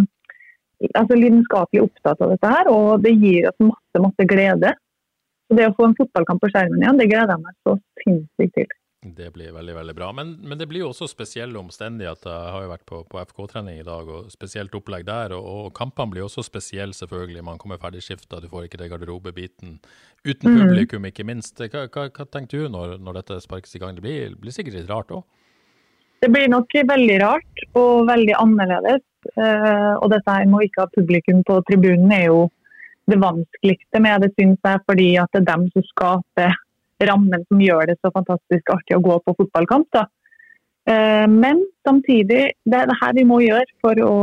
altså 0.95 1.17
lidenskapelig 1.19 1.85
opptatt 1.85 2.21
av 2.23 2.33
dette 2.35 2.51
her, 2.53 2.71
og 2.71 3.03
det 3.03 3.15
gir 3.19 3.49
oss 3.51 3.59
masse, 3.63 4.03
masse 4.03 4.27
glede. 4.31 4.75
Så 5.49 5.57
det 5.57 5.71
å 5.71 5.77
få 5.77 5.89
en 5.89 5.97
fotballkamp 5.97 6.43
på 6.45 6.51
skjermen 6.53 6.83
igjen, 6.83 7.01
det 7.01 7.09
gleder 7.09 7.35
jeg 7.35 7.45
meg 7.47 7.57
så 7.65 7.79
sinnssykt 8.05 8.55
til. 8.59 8.77
Det 8.99 9.29
blir 9.31 9.53
veldig 9.55 9.75
veldig 9.77 9.95
bra. 9.95 10.09
Men, 10.13 10.33
men, 10.43 10.59
det 10.59 10.67
blir 10.67 10.83
jo 10.83 10.89
også 10.91 11.07
spesielle 11.07 11.59
omstendigheter. 11.61 12.33
Jeg 12.35 12.55
har 12.55 12.65
jo 12.65 12.71
vært 12.73 12.85
på, 12.89 12.99
på 13.07 13.21
FK-trening 13.31 13.79
i 13.79 13.87
dag, 13.87 14.11
og 14.11 14.33
spesielt 14.35 14.75
opplegg 14.75 15.07
der. 15.07 15.37
Og, 15.37 15.47
og 15.47 15.69
kampene 15.77 16.17
blir 16.17 16.27
også 16.27 16.43
spesielle, 16.43 16.97
selvfølgelig. 16.99 17.45
Man 17.47 17.63
kommer 17.63 17.79
ferdigskifta, 17.81 18.43
du 18.43 18.51
får 18.51 18.67
ikke 18.67 18.83
det 18.83 18.91
garderobebiten. 18.91 19.79
Uten 20.27 20.51
mm. 20.51 20.59
publikum, 20.59 21.07
ikke 21.07 21.29
minst. 21.29 21.63
Hva, 21.63 21.87
hva, 21.87 22.09
hva 22.11 22.27
tenker 22.27 22.67
du 22.67 22.75
når, 22.75 22.99
når, 22.99 23.21
dette 23.21 23.41
sparkes 23.47 23.79
i 23.79 23.83
gang? 23.85 23.95
Det 23.95 24.05
blir, 24.05 24.35
blir 24.43 24.57
sikkert 24.57 24.81
litt 24.81 24.91
rart 24.91 25.15
òg? 25.15 25.23
Det 26.19 26.33
blir 26.35 26.51
nok 26.51 26.75
veldig 26.91 27.21
rart 27.23 27.67
og 27.79 28.09
veldig 28.11 28.35
annerledes. 28.35 29.07
Uh, 29.39 29.95
og 29.99 30.11
dette 30.11 30.35
her 30.35 30.47
med 30.47 30.59
å 30.59 30.67
ikke 30.67 30.83
ha 30.83 30.91
publikum 30.91 31.45
på 31.47 31.61
tribunen 31.71 32.11
er 32.15 32.29
jo 32.33 32.49
det 33.09 33.21
vanskeligste 33.23 34.03
med 34.05 34.25
det, 34.25 34.33
syns 34.37 34.61
jeg, 34.65 34.85
fordi 34.89 35.09
at 35.21 35.33
det 35.33 35.43
er 35.43 35.51
dem 35.53 35.67
som 35.73 35.87
skaper 35.93 36.57
rammen 37.09 37.45
som 37.47 37.63
gjør 37.63 37.89
det 37.89 37.99
så 38.03 38.11
fantastisk 38.15 38.73
artig 38.75 38.97
å 38.97 39.03
gå 39.05 39.19
på 39.25 39.35
fotballkamp. 39.39 39.89
Da. 39.95 40.07
Uh, 40.89 41.27
men 41.31 41.63
samtidig, 41.87 42.53
det 42.65 42.79
er 42.79 42.89
det 42.91 43.01
her 43.01 43.17
vi 43.17 43.27
må 43.29 43.41
gjøre 43.45 43.69
for 43.85 44.05
å 44.05 44.15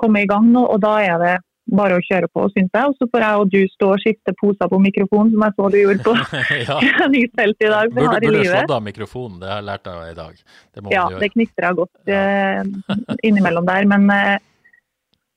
komme 0.00 0.24
i 0.24 0.28
gang 0.30 0.48
nå, 0.52 0.64
og 0.70 0.80
da 0.84 0.96
er 1.02 1.16
det 1.22 1.36
bare 1.70 1.98
å 1.98 2.02
kjøre 2.04 2.28
på, 2.34 2.46
syns 2.54 2.72
jeg. 2.74 2.90
Og 2.90 2.96
så 2.98 3.08
får 3.10 3.24
jeg 3.24 3.42
og 3.42 3.52
du 3.52 3.60
stå 3.74 3.90
og 3.94 4.02
skifte 4.02 4.34
poser 4.40 4.70
på 4.70 4.80
mikrofonen, 4.82 5.32
som 5.34 5.44
jeg 5.46 5.56
så 5.56 5.68
du 5.70 5.78
gjorde 5.80 6.06
på 6.06 6.14
nyfeltet 7.14 7.66
i 7.66 7.72
dag. 7.74 7.92
Burde, 7.94 8.22
burde 8.24 8.44
slått 8.46 8.76
av 8.76 8.86
mikrofonen, 8.86 9.36
det 9.42 9.50
har 9.50 9.60
jeg 9.60 9.68
lært 9.70 9.90
av 9.92 10.00
i 10.06 10.16
dag. 10.18 10.40
Det 10.74 10.94
ja, 10.94 11.04
det 11.22 11.32
knitrer 11.34 11.78
godt 11.78 12.10
ja. 12.10 12.24
uh, 12.64 13.04
innimellom 13.26 13.68
der. 13.68 13.88
Men, 13.90 14.08
uh, 14.10 14.36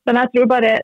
men, 0.07 0.21
jeg 0.23 0.33
tror 0.33 0.49
bare 0.51 0.75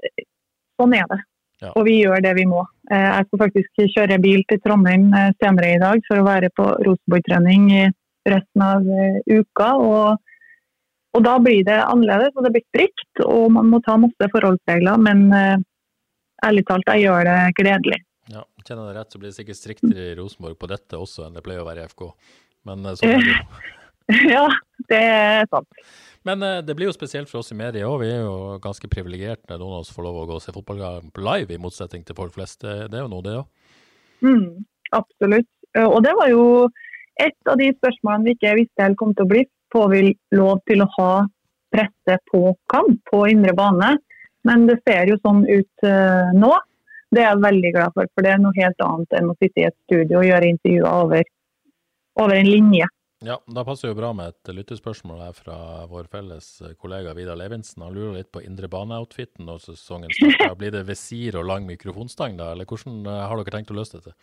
sånn 0.79 0.95
er 0.97 1.09
det. 1.11 1.19
Ja. 1.59 1.73
Og 1.75 1.85
vi 1.87 1.97
gjør 1.99 2.23
det 2.23 2.33
vi 2.37 2.45
må. 2.49 2.63
Uh, 2.91 2.95
jeg 3.03 3.27
skal 3.27 3.41
faktisk 3.43 3.83
kjøre 3.95 4.19
bil 4.23 4.43
til 4.49 4.61
Trondheim 4.63 5.09
senere 5.41 5.73
i 5.75 5.81
dag 5.81 6.01
for 6.07 6.21
å 6.21 6.27
være 6.27 6.51
på 6.55 6.67
Rosenborg-trening 6.87 7.69
resten 8.29 8.65
av 8.65 8.89
uka. 9.29 9.69
og 9.75 10.25
og 11.17 11.23
da 11.25 11.39
blir 11.41 11.63
det 11.65 11.73
annerledes, 11.89 12.35
og 12.37 12.45
det 12.45 12.51
blir 12.53 12.63
strikt, 12.67 13.21
og 13.25 13.47
man 13.55 13.65
må 13.71 13.79
ta 13.81 13.95
masse 13.97 14.27
forholdsregler. 14.29 14.99
Men 15.01 15.23
ærlig 16.45 16.63
talt, 16.67 16.85
jeg 16.85 17.07
gjør 17.07 17.25
det 17.25 17.37
gledelig. 17.57 17.97
Ja, 18.29 18.43
Kjenner 18.61 18.91
jeg 18.91 18.99
rett, 18.99 19.09
så 19.09 19.17
blir 19.17 19.31
det 19.31 19.39
sikkert 19.39 19.57
striktere 19.57 20.05
i 20.11 20.15
Rosenborg 20.19 20.59
på 20.61 20.69
dette 20.69 21.01
også 21.01 21.25
enn 21.25 21.39
det 21.39 21.41
pleier 21.47 21.63
å 21.63 21.67
være 21.67 21.87
i 21.87 21.89
FK. 21.89 22.05
Men 22.69 22.85
sånn 22.93 23.15
er 23.15 23.25
det 23.25 23.33
jo. 23.33 23.47
ja, 24.33 24.47
det 24.89 24.99
er 24.99 25.49
sant. 25.51 25.67
Men 26.27 26.43
uh, 26.43 26.59
det 26.65 26.75
blir 26.75 26.89
jo 26.89 26.95
spesielt 26.95 27.29
for 27.29 27.41
oss 27.41 27.53
i 27.53 27.57
media 27.57 27.87
òg. 27.87 28.01
Vi 28.03 28.09
er 28.11 28.25
jo 28.25 28.57
ganske 28.63 28.89
privilegerte 28.91 29.53
når 29.53 29.61
noen 29.61 29.77
av 29.77 29.85
oss 29.85 29.93
får 29.93 30.05
lov 30.07 30.19
å 30.23 30.27
gå 30.29 30.39
og 30.39 30.43
se 30.43 30.55
fotballkamp 30.55 31.21
live, 31.23 31.53
i 31.53 31.61
motsetning 31.61 32.03
til 32.07 32.17
folk 32.17 32.35
flest. 32.35 32.61
Det, 32.65 32.89
det 32.91 32.99
er 32.99 33.05
jo 33.05 33.13
noe, 33.13 33.25
det 33.25 33.37
òg. 33.39 33.47
Mm, 34.25 34.65
absolutt. 34.97 35.49
Og 35.79 35.99
det 36.03 36.15
var 36.17 36.31
jo 36.31 36.43
et 37.21 37.51
av 37.51 37.59
de 37.59 37.69
spørsmålene 37.77 38.25
vi 38.25 38.35
ikke 38.35 38.55
visste 38.57 38.83
helt 38.83 38.97
kom 38.99 39.13
til 39.13 39.27
å 39.27 39.31
bli 39.31 39.43
får 39.69 39.89
vi 39.91 39.99
lov 40.33 40.63
til 40.65 40.81
å 40.81 40.89
ha 40.95 41.11
presse 41.69 42.15
på 42.31 42.55
kamp 42.73 43.03
på 43.11 43.19
indre 43.29 43.53
bane. 43.53 43.93
Men 44.47 44.65
det 44.65 44.79
ser 44.81 45.11
jo 45.11 45.19
sånn 45.21 45.43
ut 45.45 45.89
nå. 46.33 46.51
Det 47.13 47.21
er 47.21 47.27
jeg 47.27 47.43
veldig 47.43 47.71
glad 47.75 47.93
for, 47.93 48.09
for 48.15 48.25
det 48.25 48.33
er 48.33 48.41
noe 48.41 48.57
helt 48.57 48.81
annet 48.85 49.13
enn 49.19 49.29
å 49.29 49.37
sitte 49.37 49.61
i 49.61 49.67
et 49.69 49.77
studio 49.85 50.23
og 50.23 50.27
gjøre 50.27 50.49
intervjuer 50.55 50.89
over, 50.89 51.29
over 52.21 52.37
en 52.37 52.49
linje. 52.49 52.89
Ja, 53.25 53.35
Da 53.51 53.65
passer 53.67 53.91
jo 53.91 53.97
bra 53.97 54.13
med 54.15 54.31
et 54.31 54.51
lyttespørsmål 54.55 55.19
her 55.25 55.33
fra 55.35 55.55
vår 55.91 56.07
felles 56.11 56.45
kollega 56.79 57.11
Vidar 57.17 57.35
Levinsen. 57.35 57.83
Han 57.83 57.97
lurer 57.97 58.21
litt 58.21 58.29
på 58.31 58.43
indre 58.45 58.69
bane-outfiten 58.71 59.43
når 59.49 59.59
sesongen 59.65 60.13
starter. 60.15 60.55
Blir 60.59 60.71
det 60.71 60.85
visir 60.87 61.35
og 61.35 61.49
lang 61.49 61.67
mikrofonstang 61.67 62.37
da, 62.39 62.53
eller 62.53 62.69
hvordan 62.69 63.01
uh, 63.09 63.25
har 63.27 63.41
dere 63.41 63.57
tenkt 63.57 63.73
å 63.73 63.79
løse 63.81 63.99
dette? 63.99 64.15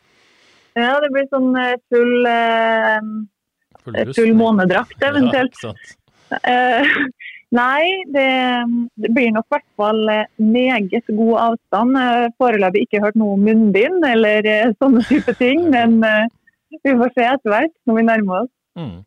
Ja, 0.80 0.94
det 1.00 1.12
blir 1.12 1.28
sånn 1.32 1.52
full, 1.92 2.28
full 3.84 4.14
full 4.16 4.34
månedrakt 4.36 5.04
eventuelt. 5.10 5.60
Ja, 5.62 5.74
uh, 6.40 7.06
nei, 7.60 7.84
det, 8.16 8.26
det, 8.96 9.12
blir 9.12 9.30
nok 9.36 9.46
i 9.46 9.54
hvert 9.54 9.68
fall 9.78 10.02
eh, 10.12 10.26
meget 10.40 11.12
god 11.12 11.36
avstand. 11.44 12.00
Foreløpig 12.40 12.86
ikke 12.86 13.04
hørt 13.04 13.20
noe 13.20 13.36
om 13.36 13.44
munnbind 13.46 14.08
eller 14.08 14.72
sånne 14.80 15.04
type 15.12 15.36
ting, 15.36 15.68
men 15.76 16.00
uh, 16.00 16.26
vi 16.80 16.96
får 16.96 17.12
se 17.14 17.32
etter 17.36 17.52
hvert 17.52 17.74
når 17.84 18.00
vi 18.00 18.10
nærmer 18.10 18.44
oss. 18.44 18.52
Mm. 18.76 19.04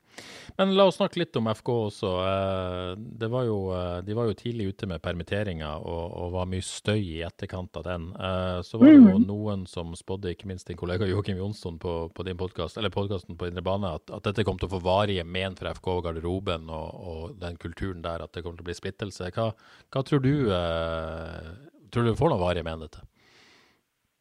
Men 0.58 0.76
la 0.76 0.86
oss 0.90 0.98
snakke 0.98 1.22
litt 1.22 1.36
om 1.38 1.48
FK 1.48 1.70
også. 1.72 2.10
Eh, 2.26 3.28
var 3.30 3.44
jo, 3.46 3.58
eh, 3.76 4.00
de 4.04 4.16
var 4.18 4.28
jo 4.28 4.34
tidlig 4.34 4.66
ute 4.74 4.90
med 4.90 5.02
permitteringer 5.02 5.86
og, 5.86 6.16
og, 6.18 6.32
var 6.34 6.50
mye 6.50 6.66
støy 6.66 6.98
i 6.98 7.22
etterkant 7.24 7.78
av 7.80 7.86
den. 7.86 8.10
Eh, 8.18 8.58
så 8.66 8.82
var 8.82 8.90
det 8.90 8.96
jo 8.98 9.20
mm. 9.22 9.28
noen 9.30 9.64
som 9.70 9.94
spådde, 9.96 10.34
ikke 10.34 10.50
minst 10.50 10.68
din 10.68 10.80
kollega 10.80 11.08
Joakim 11.08 11.38
Jonsson 11.40 11.78
på, 11.80 11.94
på 12.16 12.28
din 12.28 12.40
podcast, 12.40 12.82
eller 12.82 12.94
podkasten 12.94 13.38
på 13.38 13.52
Indre 13.52 13.64
Bane, 13.66 13.94
at, 14.02 14.10
at, 14.10 14.26
dette 14.26 14.44
kom 14.48 14.60
til 14.60 14.72
å 14.72 14.74
få 14.74 14.82
varige 14.84 15.24
men 15.24 15.56
for 15.60 15.70
FK 15.78 15.94
og 15.94 16.04
garderoben 16.10 16.68
og, 16.68 16.90
og, 17.14 17.24
den 17.40 17.62
kulturen 17.62 18.04
der, 18.04 18.26
at 18.26 18.34
det 18.34 18.44
kommer 18.44 18.60
til 18.60 18.66
å 18.66 18.72
bli 18.74 18.80
splittelse. 18.82 19.32
Hva, 19.38 19.52
hva 19.94 20.06
tror 20.06 20.26
du 20.26 20.34
Tror 21.90 22.06
du 22.06 22.12
får 22.14 22.30
noen 22.30 22.42
varige 22.42 22.66
men 22.68 22.84
dette? 22.84 23.00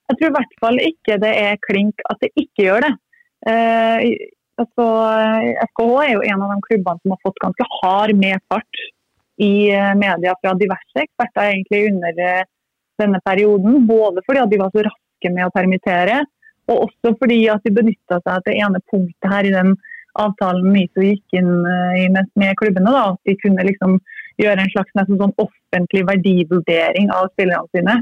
Jeg 0.09 0.17
tror 0.17 0.31
i 0.31 0.37
hvert 0.39 0.55
fall 0.63 0.79
ikke 0.81 1.19
det 1.21 1.33
er 1.37 1.59
klink 1.67 2.01
at 2.09 2.23
det 2.23 2.31
ikke 2.41 2.65
gjør 2.65 2.87
det. 2.87 2.93
Altså, 4.59 4.85
FKH 5.71 5.91
er 6.03 6.15
jo 6.17 6.23
en 6.27 6.41
av 6.43 6.55
de 6.55 6.63
klubbene 6.67 7.03
som 7.03 7.15
har 7.15 7.21
fått 7.27 7.43
ganske 7.45 7.67
hard 7.79 8.15
medfart 8.19 8.81
i 9.39 9.71
eh, 9.71 9.95
media 9.95 10.35
fra 10.41 10.55
diverse 10.59 11.05
eksperter 11.05 11.53
egentlig 11.53 11.85
under 11.93 12.23
eh, 12.25 12.47
denne 12.99 13.21
perioden. 13.25 13.85
Både 13.87 14.25
fordi 14.27 14.43
at 14.43 14.51
de 14.51 14.59
var 14.59 14.73
så 14.75 14.83
raske 14.89 15.33
med 15.35 15.47
å 15.47 15.55
permittere, 15.55 16.25
og 16.69 16.89
også 16.89 17.15
fordi 17.21 17.39
at 17.53 17.63
de 17.65 17.75
benytta 17.77 18.19
seg 18.19 18.33
av 18.35 18.43
det 18.49 18.59
ene 18.59 18.83
punktet 18.91 19.31
her 19.31 19.47
i 19.47 19.55
den 19.55 19.77
avtalen 20.19 20.67
MISO 20.75 21.07
gikk 21.07 21.39
inn 21.39 21.55
eh, 21.63 22.03
i 22.03 22.05
med, 22.15 22.27
med 22.35 22.59
klubbene. 22.59 22.91
Da, 22.91 23.15
at 23.15 23.31
de 23.31 23.39
kunne 23.39 23.67
liksom 23.71 24.01
gjøre 24.43 24.65
en 24.65 24.75
slags 24.75 24.95
sånn 24.99 25.35
offentlig 25.39 26.03
verdivurdering 26.11 27.15
av 27.15 27.31
spillerne 27.35 27.71
sine. 27.75 28.01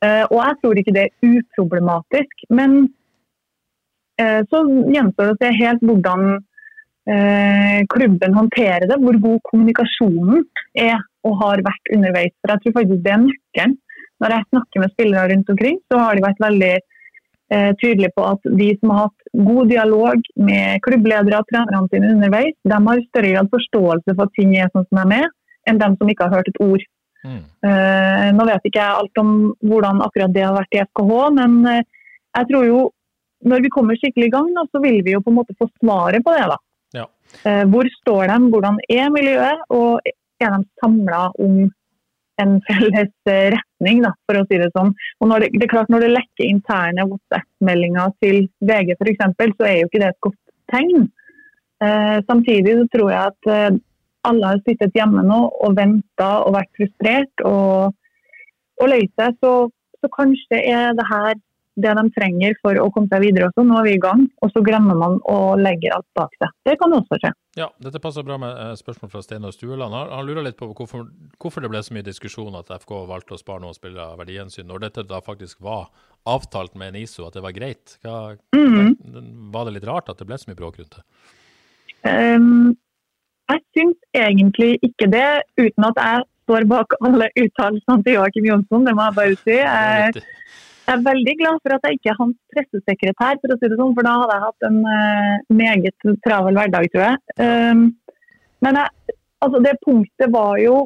Og 0.00 0.38
jeg 0.38 0.56
tror 0.62 0.78
ikke 0.80 0.92
det 0.96 1.02
er 1.02 1.26
uproblematisk. 1.28 2.44
men 2.48 2.86
så 4.50 4.62
gjenstår 4.94 5.28
det 5.28 5.34
å 5.34 5.40
se 5.40 5.50
helt 5.56 5.84
hvordan 5.86 6.24
eh, 7.10 7.80
klubben 7.94 8.36
håndterer 8.36 8.86
det, 8.90 8.98
hvor 9.02 9.18
god 9.22 9.40
kommunikasjonen 9.50 10.44
er 10.78 10.98
og 11.26 11.36
har 11.42 11.62
vært 11.66 11.94
underveis. 11.94 12.34
For 12.40 12.52
Jeg 12.52 12.64
tror 12.64 12.76
faktisk 12.78 13.02
det 13.04 13.14
er 13.14 13.24
nøkkelen. 13.24 13.76
Når 14.20 14.34
jeg 14.34 14.48
snakker 14.50 14.82
med 14.82 14.94
spillere 14.94 15.28
rundt 15.32 15.50
omkring, 15.52 15.76
så 15.88 16.00
har 16.00 16.16
de 16.16 16.24
vært 16.26 16.42
veldig 16.44 16.72
eh, 16.76 17.70
tydelige 17.80 18.12
på 18.16 18.24
at 18.28 18.48
de 18.60 18.68
som 18.78 18.92
har 18.92 19.06
hatt 19.06 19.34
god 19.48 19.70
dialog 19.72 20.30
med 20.48 20.82
klubbledere 20.84 21.40
og 21.40 21.48
trenerne 21.48 21.88
sine 21.92 22.14
underveis, 22.14 22.56
de 22.68 22.80
har 22.88 23.04
større 23.08 23.34
grad 23.34 23.52
forståelse 23.54 24.16
for 24.16 24.26
at 24.26 24.36
ting 24.36 24.56
er 24.56 24.72
sånn 24.74 24.88
som 24.88 25.00
de 25.02 25.22
er, 25.22 25.28
enn 25.68 25.80
dem 25.80 25.96
som 25.96 26.12
ikke 26.12 26.28
har 26.28 26.40
hørt 26.40 26.52
et 26.52 26.60
ord. 26.64 26.84
Mm. 27.24 27.40
Eh, 27.68 28.28
nå 28.36 28.46
vet 28.48 28.68
ikke 28.68 28.80
jeg 28.80 29.00
alt 29.00 29.20
om 29.20 29.32
hvordan 29.68 30.04
akkurat 30.04 30.36
det 30.36 30.44
har 30.44 30.56
vært 30.56 30.76
i 30.76 30.84
FKH, 30.84 31.16
men 31.36 31.58
eh, 31.68 31.82
jeg 32.38 32.48
tror 32.52 32.68
jo 32.68 32.80
når 33.46 33.64
vi 33.64 33.72
kommer 33.72 33.98
skikkelig 33.98 34.28
i 34.28 34.34
gang, 34.34 34.50
da, 34.56 34.66
så 34.70 34.82
vil 34.82 35.00
vi 35.06 35.14
jo 35.14 35.22
på 35.24 35.32
en 35.32 35.40
måte 35.40 35.56
få 35.58 35.68
svaret 35.80 36.24
på 36.24 36.34
det. 36.36 36.46
da. 36.52 36.58
Ja. 37.00 37.06
Eh, 37.46 37.64
hvor 37.72 37.88
står 38.00 38.32
de, 38.32 38.38
hvordan 38.52 38.80
er 38.90 39.12
miljøet, 39.14 39.62
og 39.72 40.00
er 40.40 40.56
de 40.56 40.64
samla 40.82 41.28
om 41.40 41.68
en 42.40 42.56
felles 42.68 43.12
eh, 43.28 43.50
retning, 43.54 44.02
da, 44.04 44.12
for 44.26 44.40
å 44.40 44.44
si 44.48 44.60
det 44.60 44.70
sånn. 44.74 44.92
Og 45.20 45.30
når 45.30 45.44
det, 45.44 45.52
det 45.58 45.66
er 45.66 45.74
klart 45.74 45.92
når 45.92 46.06
det 46.06 46.12
lekker 46.14 46.48
interne 46.48 47.06
WhatsApp-meldinger 47.10 48.14
til 48.24 48.42
VG 48.70 48.96
f.eks., 48.96 49.24
så 49.56 49.68
er 49.68 49.78
jo 49.80 49.90
ikke 49.90 50.02
det 50.02 50.10
et 50.12 50.24
godt 50.26 50.40
tegn. 50.72 51.08
Eh, 51.84 52.18
samtidig 52.28 52.76
så 52.76 52.88
tror 52.92 53.12
jeg 53.12 53.34
at 53.34 53.50
eh, 53.54 53.78
alle 54.28 54.52
har 54.52 54.64
sittet 54.66 54.96
hjemme 54.96 55.24
nå 55.24 55.42
og 55.64 55.76
venta 55.78 56.30
og 56.44 56.56
vært 56.58 56.72
frustrert 56.76 57.44
og, 57.48 57.94
og 58.80 58.90
lei 58.92 59.04
seg. 59.16 59.36
Så, 59.40 59.54
så 60.00 60.12
kanskje 60.16 60.60
er 60.60 60.92
det 60.96 61.06
her 61.08 61.38
det 61.78 61.92
de 61.96 62.04
trenger 62.16 62.56
for 62.60 62.78
å 62.80 62.88
komme 62.94 63.10
seg 63.12 63.22
videre 63.24 63.48
også. 63.48 63.64
Nå 63.66 63.78
er 63.78 63.86
vi 63.86 63.94
i 63.96 64.02
gang, 64.02 64.24
og 64.42 64.52
så 64.54 64.62
glemmer 64.64 64.98
man 64.98 65.18
å 65.30 65.54
legge 65.58 65.92
alt 65.94 66.08
bak 66.18 66.34
seg. 66.40 66.52
Det 66.66 66.76
kan 66.80 66.94
også 66.96 67.20
skje. 67.22 67.32
Ja, 67.58 67.68
dette 67.82 68.02
passer 68.02 68.26
bra 68.26 68.36
med 68.40 68.50
eh, 68.50 68.74
spørsmål 68.78 69.12
fra 69.12 69.22
Steinar 69.24 69.54
Stueland. 69.54 69.94
Han, 69.94 70.26
lurer 70.26 70.46
litt 70.46 70.58
på 70.58 70.70
hvorfor, 70.70 71.08
hvorfor, 71.42 71.64
det 71.64 71.72
ble 71.72 71.82
så 71.86 71.96
mye 71.96 72.06
diskusjon 72.06 72.58
at 72.58 72.70
FK 72.82 72.94
valgte 73.10 73.36
å 73.36 73.40
spare 73.40 73.64
noen 73.64 73.76
spillere 73.76 74.12
av 74.12 74.20
verdihensyn, 74.22 74.68
når 74.70 74.86
dette 74.86 75.06
da 75.10 75.22
faktisk 75.24 75.62
var 75.64 75.88
avtalt 76.28 76.76
med 76.78 76.94
NISO 76.98 77.26
at 77.26 77.38
det 77.38 77.44
var 77.44 77.56
greit. 77.56 77.96
Hva, 78.04 78.36
mm. 78.54 79.50
Var 79.54 79.66
det 79.66 79.76
litt 79.78 79.88
rart 79.88 80.10
at 80.12 80.20
det 80.20 80.28
ble 80.28 80.38
så 80.38 80.50
mye 80.50 80.58
bråk 80.58 80.80
rundt 80.80 80.98
det? 80.98 81.04
Um, 82.06 82.76
Jeg 83.50 83.64
syns 83.74 83.96
egentlig 84.16 84.76
ikke 84.86 85.08
det, 85.10 85.42
uten 85.58 85.86
at 85.88 85.98
jeg 85.98 86.26
står 86.50 86.66
bak 86.70 86.94
alle 87.06 87.30
uttalelsene 87.38 88.04
til 88.04 88.16
Joakim 88.18 88.46
Jonsson. 88.46 88.86
Det 88.86 88.94
må 88.96 89.06
jeg 89.08 89.16
bare 89.18 89.38
si. 89.40 89.56
Jeg, 89.58 90.22
jeg 90.90 90.98
er 90.98 91.06
veldig 91.06 91.34
glad 91.38 91.58
for 91.62 91.74
at 91.74 91.84
jeg 91.86 91.98
ikke 91.98 92.10
er 92.12 92.18
hans 92.18 92.36
pressesekretær, 92.54 93.40
for 93.40 93.54
å 93.54 93.56
si 93.58 93.68
det 93.70 93.76
sånn, 93.78 93.96
for 93.96 94.06
da 94.06 94.14
hadde 94.22 94.36
jeg 94.36 94.46
hatt 94.46 94.66
en 94.68 94.78
uh, 94.86 95.34
meget 95.60 96.08
travel 96.26 96.56
hverdag, 96.58 96.88
tror 96.90 97.04
jeg. 97.06 97.20
Um, 97.44 97.84
men 98.64 98.78
jeg, 98.80 99.14
altså 99.46 99.60
det 99.64 99.74
punktet 99.84 100.32
var 100.34 100.56
jo 100.60 100.80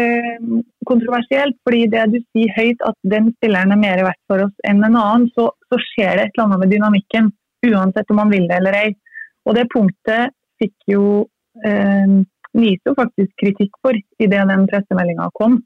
um, 0.00 0.56
kontroversielt, 0.88 1.58
fordi 1.66 1.84
det 1.92 2.08
du 2.14 2.18
sier 2.32 2.56
høyt 2.56 2.82
at 2.88 2.98
den 3.14 3.30
spilleren 3.36 3.76
er 3.76 3.82
mer 3.84 4.02
verdt 4.08 4.22
for 4.30 4.46
oss 4.48 4.66
enn 4.66 4.82
en 4.82 4.98
annen, 4.98 5.28
så, 5.36 5.50
så 5.70 5.78
skjer 5.92 6.18
det 6.18 6.26
et 6.26 6.34
eller 6.34 6.48
annet 6.48 6.64
med 6.64 6.74
dynamikken, 6.74 7.30
uansett 7.70 8.10
om 8.10 8.20
man 8.22 8.34
vil 8.34 8.48
det 8.50 8.58
eller 8.58 8.78
ei. 8.80 8.90
Og 9.46 9.56
det 9.56 9.68
punktet 9.72 10.34
fikk 10.60 10.90
jo 10.90 11.04
um, 11.64 12.20
NISO 12.58 12.96
faktisk 12.98 13.30
kritikk 13.38 13.78
for 13.84 13.94
idet 13.94 14.42
den 14.50 14.66
pressemeldinga 14.70 15.30
kom. 15.38 15.60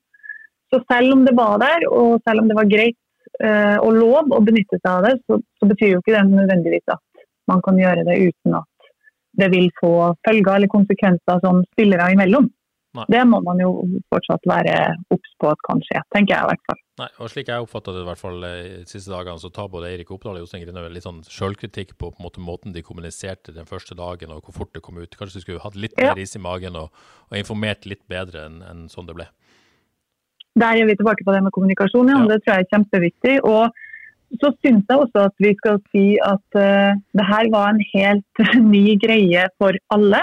Så 0.73 0.83
selv 0.91 1.15
om 1.15 1.25
det 1.25 1.35
var 1.39 1.57
der, 1.63 1.87
og 1.89 2.21
selv 2.27 2.43
om 2.43 2.51
det 2.51 2.59
var 2.59 2.69
greit 2.69 2.99
og 3.43 3.97
lov 3.97 4.31
å 4.31 4.39
benytte 4.47 4.79
seg 4.79 4.91
av 4.91 5.07
det, 5.09 5.17
så, 5.27 5.41
så, 5.59 5.67
betyr 5.67 5.97
jo 5.97 6.03
ikke 6.03 6.15
det 6.15 6.21
nødvendigvis 6.29 6.93
at 6.95 7.25
man 7.51 7.63
kan 7.67 7.81
gjøre 7.81 8.05
det 8.07 8.15
uten 8.29 8.59
at 8.61 8.91
det 9.41 9.49
vil 9.51 9.67
få 9.81 9.95
følger 10.27 10.53
eller 10.55 10.71
konsekvenser 10.71 11.41
som 11.43 11.65
spillere 11.73 12.13
imellom. 12.15 12.47
Nei. 12.95 13.05
Det 13.11 13.25
må 13.27 13.41
man 13.43 13.59
jo 13.59 13.73
fortsatt 14.13 14.45
være 14.47 14.75
obs 15.11 15.33
på 15.43 15.49
at 15.51 15.63
kan 15.67 15.81
skje, 15.83 15.99
tenker 16.15 16.37
jeg 16.37 16.47
i 16.47 16.51
hvert 16.53 16.69
fall. 16.69 16.81
Nei, 17.01 17.09
og 17.19 17.31
Slik 17.33 17.49
jeg 17.51 17.65
oppfatta 17.65 17.91
det 17.91 18.05
i 18.05 18.07
hvert 18.07 18.21
fall 18.21 18.47
eh, 18.47 18.69
de 18.85 18.87
siste 18.87 19.11
dagene, 19.11 19.41
så 19.43 19.51
tar 19.51 19.67
både 19.73 19.89
Eirik 19.91 20.13
Oppdal 20.15 20.39
og 20.39 20.45
Jostein 20.45 20.63
Grinøy 20.63 20.87
litt 20.95 21.07
sånn 21.07 21.25
sjølkritikk 21.27 21.97
på, 21.99 22.13
på 22.15 22.23
måte, 22.23 22.43
måten 22.45 22.77
de 22.77 22.85
kommuniserte 22.87 23.55
den 23.57 23.67
første 23.67 23.99
dagen 23.99 24.31
og 24.31 24.47
hvor 24.47 24.55
fort 24.61 24.71
det 24.79 24.85
kom 24.87 25.01
ut. 25.03 25.19
Kanskje 25.19 25.41
de 25.41 25.43
skulle 25.43 25.65
hatt 25.65 25.75
litt 25.75 25.99
mer 25.99 26.21
is 26.23 26.39
i 26.39 26.43
magen 26.43 26.79
og, 26.79 26.95
og 27.33 27.41
informert 27.41 27.89
litt 27.91 28.05
bedre 28.11 28.47
enn, 28.47 28.63
enn 28.63 28.87
sånn 28.93 29.11
det 29.11 29.19
ble. 29.19 29.27
Der 30.61 30.79
er 30.79 30.87
vi 30.87 30.95
tilbake 30.95 31.25
på 31.27 31.35
det 31.35 31.43
med 31.43 31.55
kommunikasjon, 31.55 32.13
ja. 32.13 32.21
det 32.31 32.43
tror 32.43 32.55
jeg 32.55 32.65
er 32.65 32.71
kjempeviktig. 32.75 33.35
Og 33.43 33.75
så 34.41 34.51
syns 34.63 34.87
jeg 34.89 35.01
også 35.01 35.27
at 35.29 35.35
vi 35.43 35.51
skal 35.59 35.81
si 35.95 36.05
at 36.23 36.59
uh, 36.59 36.95
det 37.19 37.27
her 37.31 37.51
var 37.55 37.73
en 37.73 37.83
helt 37.95 38.45
ny 38.75 38.87
greie 39.03 39.49
for 39.59 39.77
alle. 39.95 40.23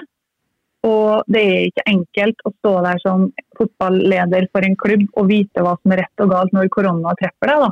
Og 0.87 1.27
det 1.29 1.41
er 1.45 1.67
ikke 1.67 1.89
enkelt 1.91 2.47
å 2.47 2.53
stå 2.55 2.73
der 2.87 3.01
som 3.03 3.27
fotballeder 3.59 4.47
for 4.49 4.65
en 4.65 4.77
klubb 4.79 5.05
og 5.19 5.29
vite 5.29 5.61
hva 5.61 5.75
som 5.77 5.93
er 5.93 6.03
rett 6.05 6.23
og 6.23 6.31
galt 6.33 6.55
når 6.55 6.71
korona 6.73 7.13
treffer 7.19 7.51
deg. 7.51 7.65
da. 7.67 7.71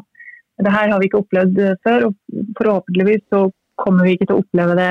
Det 0.60 0.74
her 0.76 0.92
har 0.92 1.00
vi 1.00 1.08
ikke 1.08 1.22
opplevd 1.24 1.62
før, 1.88 2.10
og 2.10 2.44
forhåpentligvis 2.60 3.24
så 3.32 3.46
kommer 3.80 4.06
vi 4.06 4.18
ikke 4.18 4.28
til 4.28 4.38
å 4.38 4.44
oppleve 4.44 4.76
det 4.78 4.90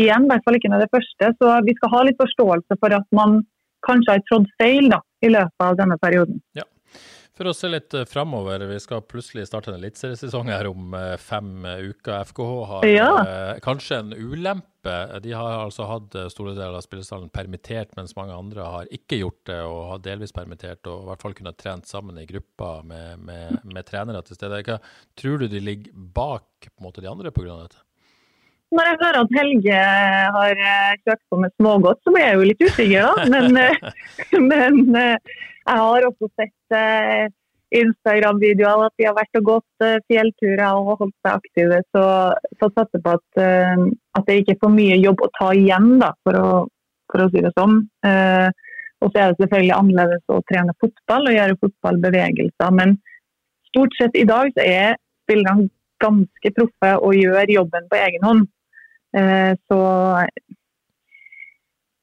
igjen. 0.00 0.24
I 0.24 0.30
hvert 0.30 0.46
fall 0.46 0.58
ikke 0.58 0.70
med 0.72 0.84
det 0.84 0.92
første. 0.94 1.32
Så 1.40 1.56
vi 1.66 1.74
skal 1.76 1.92
ha 1.96 2.04
litt 2.06 2.22
forståelse 2.22 2.78
for 2.78 2.96
at 2.96 3.08
man 3.18 3.42
kanskje 3.84 4.16
har 4.16 4.24
trådt 4.30 4.54
feil 4.62 4.88
da, 4.94 5.02
i 5.26 5.32
løpet 5.34 5.66
av 5.66 5.76
denne 5.80 5.98
perioden. 6.00 6.40
Ja. 6.56 6.64
For 7.34 7.50
å 7.50 7.54
se 7.56 7.66
litt 7.66 7.94
eh, 7.98 8.06
framover, 8.06 8.62
vi 8.70 8.76
skal 8.78 9.00
plutselig 9.10 9.48
starte 9.48 9.72
en 9.72 9.80
eliteseriesesong 9.80 10.52
her 10.52 10.68
om 10.70 10.92
eh, 10.94 11.16
fem 11.18 11.64
eh, 11.66 11.88
uker. 11.90 12.20
FKH 12.28 12.50
har 12.70 12.84
ja. 12.86 13.08
eh, 13.26 13.56
kanskje 13.64 13.98
en 13.98 14.12
ulempe. 14.14 14.92
De 15.24 15.32
har 15.34 15.64
altså 15.64 15.88
hatt 15.88 16.14
store 16.30 16.52
deler 16.54 16.76
av 16.78 16.84
spillestallen 16.84 17.32
permittert, 17.34 17.96
mens 17.98 18.14
mange 18.14 18.36
andre 18.36 18.66
har 18.68 18.90
ikke 18.94 19.18
gjort 19.18 19.40
det 19.48 19.56
og 19.64 19.80
har 19.88 20.02
delvis 20.04 20.34
permittert 20.36 20.86
og 20.92 21.06
i 21.06 21.08
hvert 21.08 21.24
fall 21.24 21.34
kunnet 21.38 21.58
trent 21.58 21.88
sammen 21.88 22.20
i 22.20 22.26
grupper 22.28 22.84
med, 22.86 23.24
med, 23.24 23.64
med 23.64 23.88
trenere 23.88 24.20
til 24.28 24.38
stede. 24.38 24.60
Hva 24.68 24.76
tror 25.18 25.40
du 25.40 25.48
de 25.48 25.62
ligger 25.64 25.96
bak 25.96 26.68
måte, 26.84 27.00
de 27.00 27.08
andre 27.10 27.32
pga. 27.34 27.56
dette? 27.64 27.80
Når 28.76 28.90
jeg 28.90 29.00
hører 29.00 29.18
at 29.22 29.34
Helge 29.38 29.80
har 30.36 30.62
kjørt 31.00 31.24
på 31.32 31.40
med 31.40 31.56
smågodt, 31.56 32.04
så 32.04 32.12
blir 32.14 32.26
jeg 32.28 32.36
jo 32.36 32.46
litt 32.52 32.62
usikker, 32.68 33.08
da. 33.08 33.26
Men, 33.34 33.58
men 34.52 35.26
jeg 35.64 35.80
har 35.80 36.06
også 36.08 36.28
sett 36.36 36.76
eh, 36.76 37.26
Instagram-videoer 37.74 38.86
at 38.86 38.94
de 39.00 39.06
har 39.08 39.16
vært 39.16 39.40
og 39.40 39.46
gått 39.48 39.84
eh, 39.86 40.00
fjellturer 40.10 40.78
og 40.78 41.00
holdt 41.00 41.16
seg 41.24 41.32
aktive. 41.32 41.80
Så 41.94 42.04
får 42.60 42.74
satse 42.76 43.00
på 43.04 43.14
at, 43.16 43.40
eh, 43.42 43.86
at, 44.18 44.26
det 44.28 44.40
ikke 44.42 44.56
er 44.56 44.60
for 44.62 44.74
mye 44.74 44.98
jobb 45.00 45.24
å 45.24 45.32
ta 45.38 45.50
igjen, 45.56 45.94
da, 46.02 46.12
for, 46.26 46.38
å, 46.38 46.60
for 47.12 47.24
å 47.24 47.30
si 47.32 47.42
det 47.44 47.54
sånn. 47.58 47.80
Eh, 48.06 48.48
og 49.04 49.10
så 49.10 49.20
er 49.20 49.32
det 49.32 49.42
selvfølgelig 49.42 49.76
annerledes 49.76 50.32
å 50.32 50.42
trene 50.48 50.76
fotball 50.80 51.28
og 51.28 51.38
gjøre 51.38 51.60
fotballbevegelser. 51.64 52.76
Men 52.78 52.98
stort 53.70 53.96
sett 54.00 54.16
i 54.16 54.26
dag 54.28 54.52
så 54.54 54.64
er 54.64 55.00
spillerne 55.24 55.68
ganske 56.02 56.52
proffe 56.56 56.92
og 57.00 57.16
gjør 57.16 57.52
jobben 57.52 57.88
på 57.90 58.00
egen 58.00 58.28
hånd. 58.28 58.46
Eh, 59.16 59.54
så 59.70 59.80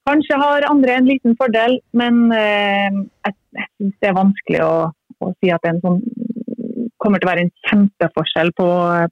Kanskje 0.10 0.38
har 0.42 0.66
andre 0.66 0.96
en 0.98 1.06
liten 1.06 1.36
fordel, 1.38 1.76
men 1.94 2.16
eh, 2.34 2.96
jeg, 3.28 3.36
jeg 3.58 3.68
syns 3.70 3.96
det 4.02 4.10
er 4.10 4.18
vanskelig 4.18 4.62
å, 4.66 4.74
å, 5.20 5.32
si 5.40 5.54
at 5.54 5.64
det 5.66 5.78
sånn, 5.84 6.02
kommer 7.02 7.22
til 7.22 7.28
å 7.28 7.32
være 7.32 7.46
en 7.48 7.56
kjempeforskjell 7.70 8.54
på, 8.58 8.68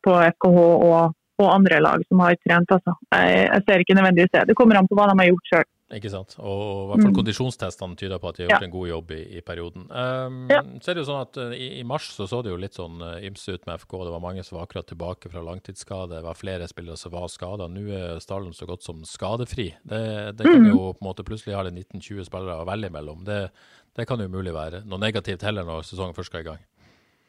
på 0.06 0.20
FKH 0.36 0.60
og, 0.60 1.16
og, 1.40 1.48
andre 1.50 1.80
lag 1.82 2.04
som 2.08 2.22
har 2.22 2.38
trent. 2.44 2.72
Altså. 2.76 2.94
Jeg, 3.16 3.44
jeg, 3.48 3.66
ser 3.66 3.84
ikke 3.84 3.98
nødvendigvis 3.98 4.34
det. 4.36 4.48
Det 4.50 4.58
kommer 4.60 4.80
an 4.80 4.90
på 4.90 4.98
hva 5.00 5.08
de 5.10 5.18
har 5.22 5.30
gjort 5.32 5.52
sjøl. 5.54 5.68
Ikke 5.90 6.10
sant. 6.14 6.36
Og 6.38 6.60
i 6.62 6.90
hvert 6.92 7.02
fall 7.02 7.10
mm. 7.10 7.18
kondisjonstestene 7.18 7.98
tyder 7.98 8.20
på 8.22 8.30
at 8.30 8.38
de 8.38 8.44
har 8.44 8.52
gjort 8.52 8.62
ja. 8.62 8.68
en 8.68 8.74
god 8.76 8.90
jobb 8.92 9.14
i, 9.16 9.22
i 9.40 9.42
perioden. 9.46 9.88
Um, 9.90 10.44
ja. 10.52 10.60
Så 10.84 10.92
er 10.92 10.98
det 10.98 11.02
jo 11.02 11.08
sånn 11.08 11.24
at 11.24 11.40
uh, 11.42 11.56
i, 11.56 11.70
i, 11.80 11.86
mars 11.88 12.12
så, 12.14 12.28
så 12.30 12.44
det 12.46 12.54
jo 12.54 12.60
litt 12.62 12.78
sånn 12.78 13.02
uh, 13.02 13.16
ymse 13.26 13.56
ut 13.58 13.66
med 13.66 13.82
FK. 13.82 13.96
Det 14.06 14.14
var 14.14 14.22
mange 14.22 14.46
som 14.46 14.60
var 14.60 14.68
akkurat 14.68 14.90
tilbake 14.92 15.32
fra 15.34 15.42
langtidsskade. 15.48 16.20
Det 16.20 16.28
var 16.28 16.38
flere 16.38 16.70
spillere 16.70 17.00
som 17.00 17.16
var 17.16 17.26
skada. 17.34 17.70
Nå 17.74 17.88
er 17.98 18.22
stallen 18.22 18.54
så 18.54 18.70
godt 18.70 18.86
som 18.86 19.02
skadefri. 19.08 19.72
Det, 19.82 20.04
det 20.38 20.46
kan 20.46 20.62
mm. 20.62 20.70
jo 20.70 20.92
på 20.94 21.02
en 21.02 21.10
måte 21.10 21.26
plutselig 21.26 21.58
ha 21.58 21.66
19-20 21.66 22.30
spillere 22.30 22.62
å 22.62 22.70
velge 22.70 22.94
mellom. 22.94 23.26
Det, 23.26 23.42
det 24.00 24.08
kan 24.10 24.22
jo 24.24 24.32
mulig 24.32 24.56
være 24.56 24.84
noe 24.88 25.02
negativt 25.02 25.44
heller 25.46 25.68
når 25.68 25.86
sesongen 25.88 26.16
først 26.18 26.32
skal 26.32 26.44
i 26.46 26.50
gang. 26.50 26.60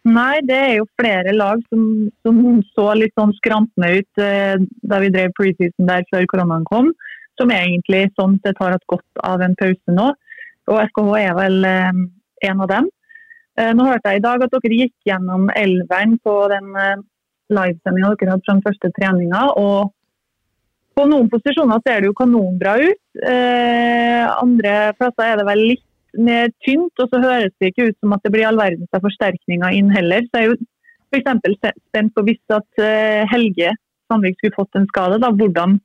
Nei, 0.08 0.40
det 0.48 0.56
er 0.56 0.74
jo 0.78 0.86
flere 0.96 1.34
lag 1.36 1.60
som, 1.68 1.82
som 2.24 2.38
så 2.72 2.86
litt 2.96 3.12
sånn 3.18 3.34
skrantende 3.36 3.98
ut 3.98 4.22
eh, 4.24 4.56
da 4.88 5.00
vi 5.02 5.10
drev 5.12 5.34
preseason 5.36 5.90
der 5.90 6.06
før 6.08 6.24
koronaen 6.30 6.64
kom 6.70 6.88
som 7.40 7.52
egentlig 7.52 8.06
sånn 8.18 8.38
sett 8.44 8.58
har 8.60 8.76
hatt 8.76 8.88
godt 8.90 9.22
av 9.24 9.44
en 9.44 9.56
pause 9.60 9.96
nå. 9.96 10.08
Og 10.70 10.80
SKH 10.88 11.20
er 11.20 11.36
vel 11.36 11.68
eh, 11.68 12.00
en 12.48 12.64
av 12.64 12.72
dem. 12.72 12.88
Eh, 13.58 13.72
nå 13.76 13.86
hørte 13.88 14.12
jeg 14.12 14.20
i 14.20 14.26
dag 14.26 14.44
at 14.44 14.56
dere 14.56 14.82
gikk 14.82 14.94
gjennom 15.08 15.48
elveren 15.56 16.18
på 16.24 16.34
den 16.52 16.74
eh, 16.76 17.00
livesendinga 17.52 18.12
dere 18.14 18.36
hadde 18.36 18.46
fra 18.46 18.56
den 18.56 18.66
første 18.68 18.92
treninga. 18.98 19.46
og 19.60 19.96
på 20.98 21.06
noen 21.08 21.30
posisjoner 21.32 21.80
ser 21.84 22.02
det 22.02 22.10
jo 22.10 22.16
kanonbra 22.18 22.74
ut. 22.82 23.00
Eh, 23.24 24.24
andre 24.26 24.74
plasser 24.98 25.30
er 25.30 25.38
det 25.40 25.46
vel 25.48 25.62
litt 25.70 25.86
mer 26.18 26.50
tynt, 26.66 26.92
og 27.02 27.12
så 27.12 27.20
høres 27.22 27.52
det 27.60 27.70
ikke 27.70 27.90
ut 27.90 27.98
som 28.00 28.16
at 28.16 28.24
det 28.24 28.32
blir 28.34 28.48
all 28.48 28.60
verdens 28.60 28.96
av 28.96 29.04
forsterkninger 29.04 29.76
inn 29.76 29.92
heller. 29.94 30.26
Så 30.26 30.40
jeg 30.40 30.48
er 30.48 30.52
jo 30.54 30.58
f.eks. 31.10 31.76
spent 31.90 32.14
på 32.14 32.24
hvis 32.26 32.42
at 32.54 32.82
eh, 32.82 33.22
Helge 33.30 33.74
Sandvik 34.10 34.38
skulle 34.38 34.58
fått 34.58 34.78
en 34.78 34.88
skade, 34.90 35.20
da, 35.22 35.30
hvordan 35.34 35.78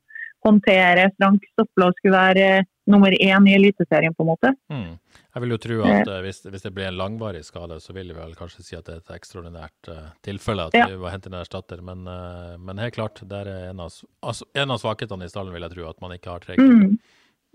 håndtere 0.46 1.10
Frank 1.18 1.44
Stopla 1.52 1.90
skulle 1.96 2.16
være 2.16 2.48
nummer 2.86 3.10
én 3.10 3.48
i 3.50 3.54
Eliteserien, 3.56 4.14
på 4.14 4.22
en 4.22 4.30
måte. 4.30 4.52
Mm. 4.70 4.92
Jeg 5.34 5.42
vil 5.42 5.52
jo 5.52 5.58
tro 5.62 5.78
at 5.88 6.10
uh, 6.10 6.20
hvis, 6.22 6.38
hvis, 6.46 6.62
det 6.62 6.70
blir 6.76 6.86
en 6.86 6.98
langvarig 7.00 7.42
skade, 7.44 7.80
så 7.82 7.94
vil 7.96 8.12
vi 8.12 8.18
vel 8.18 8.36
kanskje 8.38 8.62
si 8.62 8.78
at 8.78 8.86
det 8.86 8.94
er 8.94 9.02
et 9.02 9.16
ekstraordinært 9.16 9.90
uh, 9.90 10.04
tilfelle 10.26 10.68
at 10.70 10.78
ja. 10.78 10.86
vi 10.92 11.00
må 11.00 11.10
hente 11.10 11.32
en 11.32 11.38
erstatter. 11.40 11.82
Men, 11.86 12.06
uh, 12.06 12.54
men, 12.62 12.78
helt 12.82 12.94
klart, 12.94 13.20
det 13.26 13.42
er 13.42 13.72
en 13.72 13.82
av, 13.82 13.98
altså, 14.22 14.46
en 14.54 14.74
av 14.74 14.80
svakhetene 14.82 15.26
i 15.26 15.32
stallen, 15.32 15.54
vil 15.56 15.66
jeg 15.66 15.74
tro, 15.74 15.90
at 15.90 16.00
man 16.04 16.14
ikke 16.14 16.32
har 16.36 16.46
tre 16.46 16.58
mm. 16.62 16.96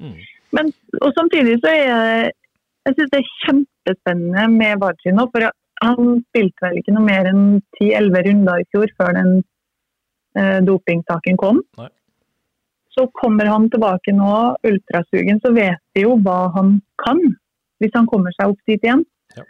mm. 0.04 0.20
Men, 0.58 0.74
og 1.00 1.16
samtidig 1.16 1.62
så 1.64 1.72
er 1.72 2.34
jeg 2.90 2.98
syns 2.98 3.12
det 3.14 3.22
er 3.22 3.32
kjempespennende 3.46 4.46
med 4.56 4.82
Barci 4.82 5.14
nå. 5.16 5.28
For 5.34 5.48
han 5.82 6.12
spilte 6.30 6.68
vel 6.68 6.82
ikke 6.82 6.94
noe 6.96 7.08
mer 7.08 7.30
enn 7.30 7.46
10-11 7.80 8.28
runder 8.28 8.62
i 8.62 8.70
fjor 8.74 8.94
før 9.00 9.18
den 9.18 9.42
dopingsaken 10.64 11.36
kom. 11.42 11.58
Nei. 11.76 11.90
Så 12.96 13.08
kommer 13.16 13.46
han 13.46 13.70
tilbake 13.72 14.14
nå, 14.16 14.34
ultrasugen, 14.68 15.40
så 15.44 15.54
vet 15.56 15.80
vi 15.96 16.04
jo 16.04 16.18
hva 16.26 16.52
han 16.56 16.76
kan. 17.04 17.20
Hvis 17.82 17.96
han 17.96 18.08
kommer 18.10 18.36
seg 18.36 18.52
opp 18.52 18.60
dit 18.70 18.84
igjen. 18.84 19.04
Ja. 19.38 19.46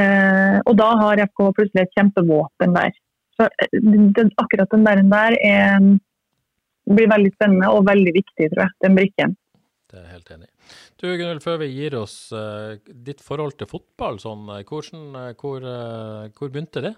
Eh, 0.00 0.56
og 0.64 0.74
da 0.80 0.88
har 1.02 1.22
FK 1.28 1.42
plutselig 1.58 1.84
et 1.84 1.98
kjempevåpen 1.98 2.74
der. 2.74 2.96
Så 3.38 3.46
eh, 3.46 3.76
det, 4.16 4.24
akkurat 4.42 4.72
den 4.72 4.86
der, 4.88 5.02
der 5.12 5.36
er, 5.46 5.90
blir 6.88 7.12
veldig 7.12 7.34
spennende 7.36 7.70
og 7.76 7.86
veldig 7.86 8.16
viktig, 8.16 8.48
tror 8.54 8.64
jeg. 8.64 8.74
Den 8.86 8.98
brikken. 8.98 9.36
Det 9.88 10.00
er 10.00 10.06
jeg 10.06 10.14
helt 10.16 10.32
enig 10.34 10.48
i. 10.48 10.52
Du 10.98 11.06
Gunnhild, 11.06 11.44
før 11.44 11.60
vi 11.62 11.68
gir 11.70 11.94
oss 11.94 12.32
uh, 12.34 12.74
ditt 12.90 13.20
forhold 13.22 13.54
til 13.60 13.70
fotball, 13.70 14.18
sånn, 14.18 14.48
hvordan, 14.66 15.34
hvor, 15.38 15.62
uh, 15.62 16.26
hvor 16.34 16.50
begynte 16.50 16.82
det? 16.82 16.96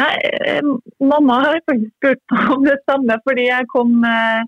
Nei, 0.00 0.14
eh, 0.50 0.62
mamma 1.06 1.38
har 1.44 1.60
faktisk 1.70 1.92
spurt 1.98 2.34
om 2.56 2.66
det 2.66 2.80
samme, 2.82 3.16
fordi 3.28 3.46
jeg 3.46 3.70
kom 3.70 4.02
eh, 4.08 4.42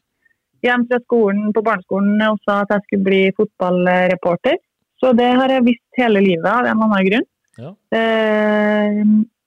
hjem 0.66 0.86
fra 0.90 0.98
skolen 1.04 1.52
på 1.54 1.62
barneskolen 1.66 2.24
og 2.26 2.40
sa 2.42 2.62
at 2.64 2.74
jeg 2.74 2.86
skulle 2.86 3.06
bli 3.06 3.22
fotballreporter. 3.38 4.58
Så 5.02 5.12
det 5.14 5.28
har 5.38 5.52
jeg 5.52 5.66
visst 5.68 6.00
hele 6.00 6.22
livet 6.24 6.48
av 6.50 6.66
en 6.66 6.82
annen 6.86 7.08
grunn. 7.10 7.26
Ja. 7.60 7.72
Eh, 7.94 9.02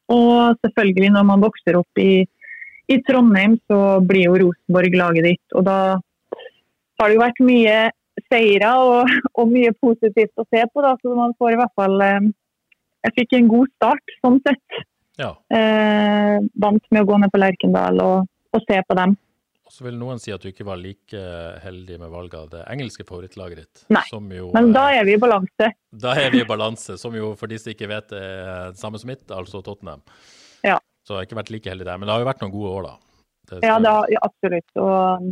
og 0.09 0.59
selvfølgelig, 0.63 1.11
når 1.17 1.25
man 1.27 1.43
vokser 1.43 1.77
opp 1.81 2.01
i, 2.01 2.23
i 2.89 2.99
Trondheim, 3.05 3.57
så 3.69 3.99
blir 4.05 4.29
jo 4.29 4.37
Rosenborg 4.45 4.95
laget 4.97 5.27
ditt. 5.33 5.57
Og 5.57 5.67
da 5.67 5.79
har 5.99 7.09
det 7.09 7.17
jo 7.17 7.25
vært 7.25 7.43
mye 7.43 7.77
seire 8.27 8.73
og, 8.83 9.15
og, 9.35 9.49
mye 9.51 9.71
positivt 9.81 10.35
å 10.39 10.45
se 10.47 10.65
på. 10.67 10.83
Da. 10.85 10.95
Så 11.01 11.15
man 11.17 11.35
får 11.39 11.55
i 11.55 11.59
hvert 11.61 11.75
fall 11.79 12.05
eh, 12.05 12.29
Jeg 13.07 13.15
fikk 13.21 13.37
en 13.37 13.49
god 13.51 13.73
start, 13.77 14.15
sånn 14.25 14.41
sett. 14.45 14.83
Ja. 15.19 15.33
Eh, 15.51 16.37
vant 16.59 16.85
med 16.91 17.03
å 17.03 17.07
gå 17.07 17.17
ned 17.19 17.31
på 17.31 17.41
Lerkendal 17.41 17.99
og, 18.03 18.29
og 18.55 18.63
se 18.67 18.79
på 18.87 18.97
dem. 18.99 19.17
Og 19.69 19.73
så 19.75 19.85
vil 19.85 19.99
noen 19.99 20.17
si 20.17 20.31
at 20.33 20.41
du 20.41 20.49
ikke 20.49 20.65
var 20.65 20.79
like 20.81 21.19
heldig 21.61 21.99
med 22.01 22.09
valget 22.09 22.37
av 22.39 22.47
det 22.49 22.63
engelske 22.71 23.03
favorittlaget 23.05 23.59
ditt. 23.59 23.81
Nei, 23.93 24.01
jo, 24.33 24.47
men 24.55 24.71
da 24.73 24.87
er 24.97 25.05
vi 25.05 25.13
i 25.13 25.21
balanse. 25.21 25.67
Da 25.93 26.15
er 26.17 26.31
vi 26.33 26.41
i 26.41 26.47
balanse, 26.49 26.95
som 26.97 27.13
jo 27.13 27.35
for 27.37 27.51
de 27.51 27.59
som 27.61 27.69
ikke 27.75 27.91
vet 27.91 28.15
er 28.17 28.71
det 28.73 28.81
samme 28.81 28.97
som 28.97 29.11
mitt, 29.11 29.27
altså 29.29 29.61
Tottenham. 29.61 30.01
Ja. 30.65 30.79
Så 31.05 31.13
jeg 31.13 31.21
har 31.21 31.27
ikke 31.29 31.37
vært 31.43 31.53
like 31.53 31.69
heldig 31.69 31.85
der. 31.85 32.01
Men 32.01 32.09
det 32.09 32.15
har 32.15 32.23
jo 32.23 32.29
vært 32.31 32.41
noen 32.41 32.55
gode 32.55 32.71
år, 32.79 32.87
da. 32.87 32.95
Det 33.49 33.61
ja, 33.65 33.77
det 33.81 33.93
har, 33.93 34.09
ja, 34.13 34.23
absolutt. 34.25 34.81
Og, 34.81 35.29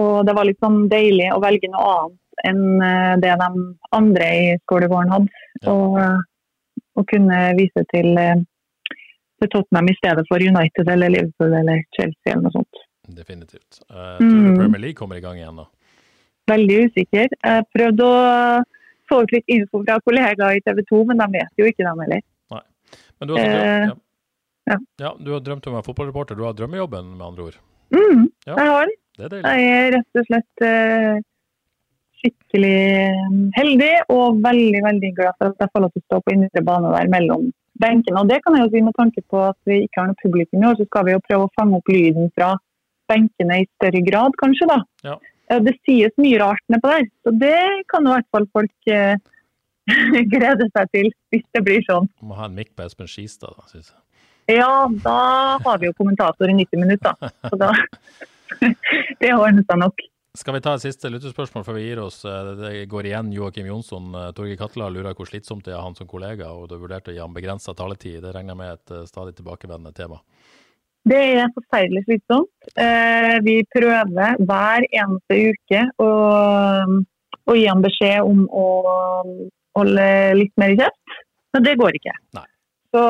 og, 0.00 0.14
det 0.26 0.34
var 0.36 0.48
litt 0.48 0.62
sånn 0.62 0.86
deilig 0.90 1.30
å 1.34 1.40
velge 1.42 1.70
noe 1.72 1.90
annet 1.94 2.20
enn 2.48 2.82
eh, 2.82 3.12
det 3.22 3.34
de 3.40 3.50
andre 3.94 4.30
i 4.38 4.48
skolegården 4.64 5.12
hadde. 5.14 5.44
Ja. 5.62 5.74
Og, 5.74 6.00
og, 6.98 7.06
kunne 7.10 7.38
vise 7.58 7.84
til, 7.92 8.10
eh, 8.18 8.42
til, 9.38 9.50
Tottenham 9.52 9.90
i 9.90 9.96
stedet 10.00 10.26
for 10.30 10.42
United 10.42 10.90
eller 10.90 11.14
Liverpool 11.14 11.54
eller 11.60 11.84
Chelsea 11.96 12.32
eller 12.32 12.48
noe 12.48 12.56
sånt. 12.58 12.84
Definitivt. 13.14 13.82
Uh, 13.90 14.16
tror 14.18 14.30
du 14.30 14.50
mm. 14.50 14.58
Premier 14.58 14.82
League 14.86 14.98
kommer 14.98 15.20
i 15.20 15.24
gang 15.24 15.36
igjen 15.38 15.60
da? 15.60 15.66
Veldig 16.50 16.78
usikker. 16.88 17.34
Jeg 17.36 17.66
prøvde 17.72 18.06
å 18.08 18.22
få 19.10 19.20
ut 19.24 19.34
litt 19.34 19.52
info 19.52 19.82
fra 19.84 19.98
kollegaer 20.04 20.58
i 20.58 20.64
TV 20.64 20.80
2, 20.88 21.02
men 21.10 21.20
de 21.20 21.28
vet 21.36 21.60
jo 21.60 21.68
ikke 21.68 21.84
dem 21.84 22.00
heller. 22.04 22.24
Nei. 22.54 22.62
Men 23.20 23.30
du 23.30 23.36
har, 23.36 23.52
uh, 23.52 23.86
ja. 23.92 23.94
Ja. 24.72 24.78
ja. 25.04 25.14
Du 25.20 25.32
har 25.36 25.44
drømt 25.44 25.68
om 25.68 25.76
å 25.76 25.78
være 25.78 25.88
fotballreporter. 25.90 26.40
Du 26.40 26.46
har 26.48 26.56
drømmejobben, 26.56 27.14
med 27.18 27.26
andre 27.26 27.48
ord? 27.50 27.60
Mm, 27.94 28.24
ja. 28.48 28.56
jeg 28.56 28.70
har 28.72 28.94
det. 29.18 29.40
Er 29.44 29.60
jeg 29.60 29.78
er 29.80 29.92
rett 29.98 30.20
og 30.20 30.28
slett 30.28 30.64
uh, 30.66 31.22
skikkelig 32.24 32.78
eh, 32.94 33.26
heldig 33.58 33.92
og 34.12 34.40
veldig 34.44 34.80
veldig 34.86 35.10
glad 35.18 35.36
for 35.38 35.52
at 35.52 35.60
jeg 35.60 35.72
får 35.74 35.84
lov 35.84 35.92
til 35.92 36.02
å 36.02 36.06
stå 36.08 36.20
på 36.24 36.34
indre 36.34 36.62
bane 36.64 36.92
der 36.94 37.10
mellom 37.12 37.50
benkene. 37.82 38.22
Og 38.22 38.30
det 38.30 38.40
kan 38.44 38.56
jeg 38.56 38.64
jo 38.64 38.72
si 38.72 38.82
med 38.86 38.96
tanke 38.98 39.24
på 39.30 39.42
at 39.50 39.58
vi 39.68 39.82
ikke 39.84 40.00
har 40.00 40.10
noe 40.10 40.22
publikum 40.22 40.62
i 40.62 40.70
år, 40.70 40.78
så 40.78 40.88
skal 40.88 41.06
vi 41.08 41.14
jo 41.16 41.24
prøve 41.26 41.48
å 41.48 41.52
fange 41.58 41.80
opp 41.80 41.92
lyden 41.92 42.32
fra 42.38 42.54
benkene 43.12 43.60
i 43.60 43.68
større 43.76 44.00
grad, 44.06 44.36
kanskje. 44.40 44.70
da. 44.70 44.80
Ja. 45.10 45.18
Det 45.60 45.74
sies 45.84 46.14
mye 46.16 46.40
rart 46.40 46.64
nedpå 46.72 46.88
der, 46.88 47.08
så 47.22 47.34
det 47.36 47.60
kan 47.92 48.06
jo 48.06 48.14
i 48.14 48.16
hvert 48.16 48.30
fall 48.32 48.46
folk 48.56 48.92
eh, 48.94 49.18
glede 50.32 50.70
seg 50.70 50.94
til 50.96 51.10
hvis 51.34 51.44
det 51.52 51.64
blir 51.66 51.84
sånn. 51.90 52.08
Du 52.16 52.30
må 52.30 52.38
ha 52.38 52.48
en 52.48 52.56
mikk 52.56 52.72
på 52.72 52.86
Espen 52.86 53.10
Skistad, 53.10 53.52
da, 53.58 53.68
syns 53.68 53.92
jeg. 53.92 54.00
Ja, 54.58 54.86
da 55.04 55.18
har 55.64 55.78
vi 55.80 55.88
jo 55.88 55.96
kommentator 55.96 56.50
i 56.52 56.56
90 56.56 56.80
minutter. 56.80 57.28
Så 57.48 57.56
da 57.60 57.70
Det 59.20 59.32
ordner 59.34 59.64
seg 59.66 59.80
nok. 59.80 60.04
Skal 60.34 60.56
vi 60.56 60.60
ta 60.64 60.72
et 60.74 60.82
siste 60.82 61.06
lyttespørsmål 61.14 61.62
før 61.62 61.76
vi 61.78 61.84
gir 61.84 62.00
oss? 62.02 62.24
Eh, 62.26 62.48
det 62.58 62.70
går 62.90 63.06
igjen 63.06 63.30
Joakim 63.36 63.68
Jonsson. 63.70 64.08
Eh, 64.18 64.30
Torgeir 64.34 64.58
Katla 64.58 64.88
lurer 64.90 65.14
hvor 65.14 65.28
slitsomt 65.30 65.62
det 65.68 65.76
er 65.76 65.82
han 65.84 65.94
som 65.94 66.08
kollega, 66.10 66.48
og 66.50 66.66
du 66.72 66.74
vurderte 66.80 67.12
å 67.12 67.14
gi 67.14 67.20
ham 67.22 67.36
begrensa 67.36 67.70
taletid. 67.78 68.18
Det 68.24 68.32
regner 68.34 68.50
jeg 68.50 68.58
med 68.58 68.72
et 68.72 68.94
eh, 68.96 69.04
stadig 69.06 69.36
tilbakevendende 69.38 69.94
tema? 69.94 70.18
Det 71.06 71.20
er 71.36 71.52
forferdelig 71.54 72.00
slitsomt. 72.06 72.48
Vi 73.44 73.54
prøver 73.76 74.38
hver 74.40 74.86
eneste 74.88 75.36
uke 75.52 75.82
å, 76.00 76.06
å 77.44 77.56
gi 77.58 77.66
ham 77.68 77.82
beskjed 77.84 78.24
om 78.24 78.46
å 78.48 78.64
holde 79.76 80.06
litt 80.38 80.54
mer 80.56 80.72
i 80.72 80.78
kjeft, 80.80 81.18
men 81.52 81.66
det 81.66 81.76
går 81.76 81.98
ikke. 82.00 82.14
Nei. 82.38 82.46
Så, 82.96 83.02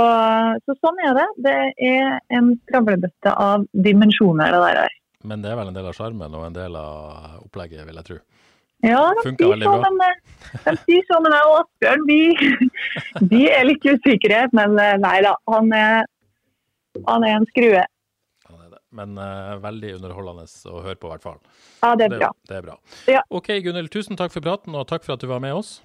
så, 0.66 0.76
sånn 0.82 0.98
er 1.06 1.14
det. 1.20 1.28
Det 1.46 1.54
er 1.86 2.18
en 2.34 2.50
skravlebøtte 2.64 3.36
av 3.46 3.68
dimensjoner, 3.86 4.58
det 4.58 4.74
der. 4.80 4.98
Men 5.24 5.44
det 5.44 5.52
er 5.52 5.58
vel 5.58 5.70
en 5.70 5.76
del 5.76 5.88
av 5.88 5.96
sjarmen 5.96 6.36
og 6.36 6.46
en 6.48 6.56
del 6.56 6.76
av 6.76 7.44
opplegget, 7.44 7.84
vil 7.88 8.00
jeg 8.00 8.08
tro. 8.10 8.18
Ja, 8.84 9.00
de 9.16 9.30
sier, 9.32 9.62
sånn, 9.64 9.96
men, 9.96 10.18
de 10.66 10.74
sier 10.82 11.04
sånn 11.08 11.26
jeg 11.30 11.48
og 11.48 11.54
Asbjørn 11.62 12.02
vi, 12.08 12.18
de 13.32 13.40
er 13.48 13.64
litt 13.70 13.86
usikre. 13.88 14.42
Men 14.52 14.76
eh, 14.80 14.96
nei 15.00 15.16
da, 15.24 15.32
han 15.48 15.72
er, 15.72 16.04
han 17.08 17.24
er 17.24 17.38
en 17.38 17.48
skrue. 17.52 17.84
Men 18.94 19.16
uh, 19.18 19.56
veldig 19.58 19.96
underholdende 19.96 20.44
å 20.70 20.82
høre 20.84 20.98
på, 21.00 21.08
i 21.08 21.14
hvert 21.16 21.24
fall. 21.24 21.40
Ja, 21.80 21.94
det 21.98 22.06
er 22.06 22.12
bra. 22.12 22.28
Det, 22.30 22.50
det 22.50 22.58
er 22.60 22.66
bra. 22.68 22.76
Ja. 23.10 23.24
OK, 23.34 23.50
Gunhild, 23.64 23.90
tusen 23.90 24.20
takk 24.20 24.30
for 24.30 24.44
praten, 24.44 24.76
og 24.78 24.86
takk 24.90 25.02
for 25.06 25.16
at 25.16 25.24
du 25.24 25.26
var 25.32 25.42
med 25.42 25.56
oss. 25.56 25.80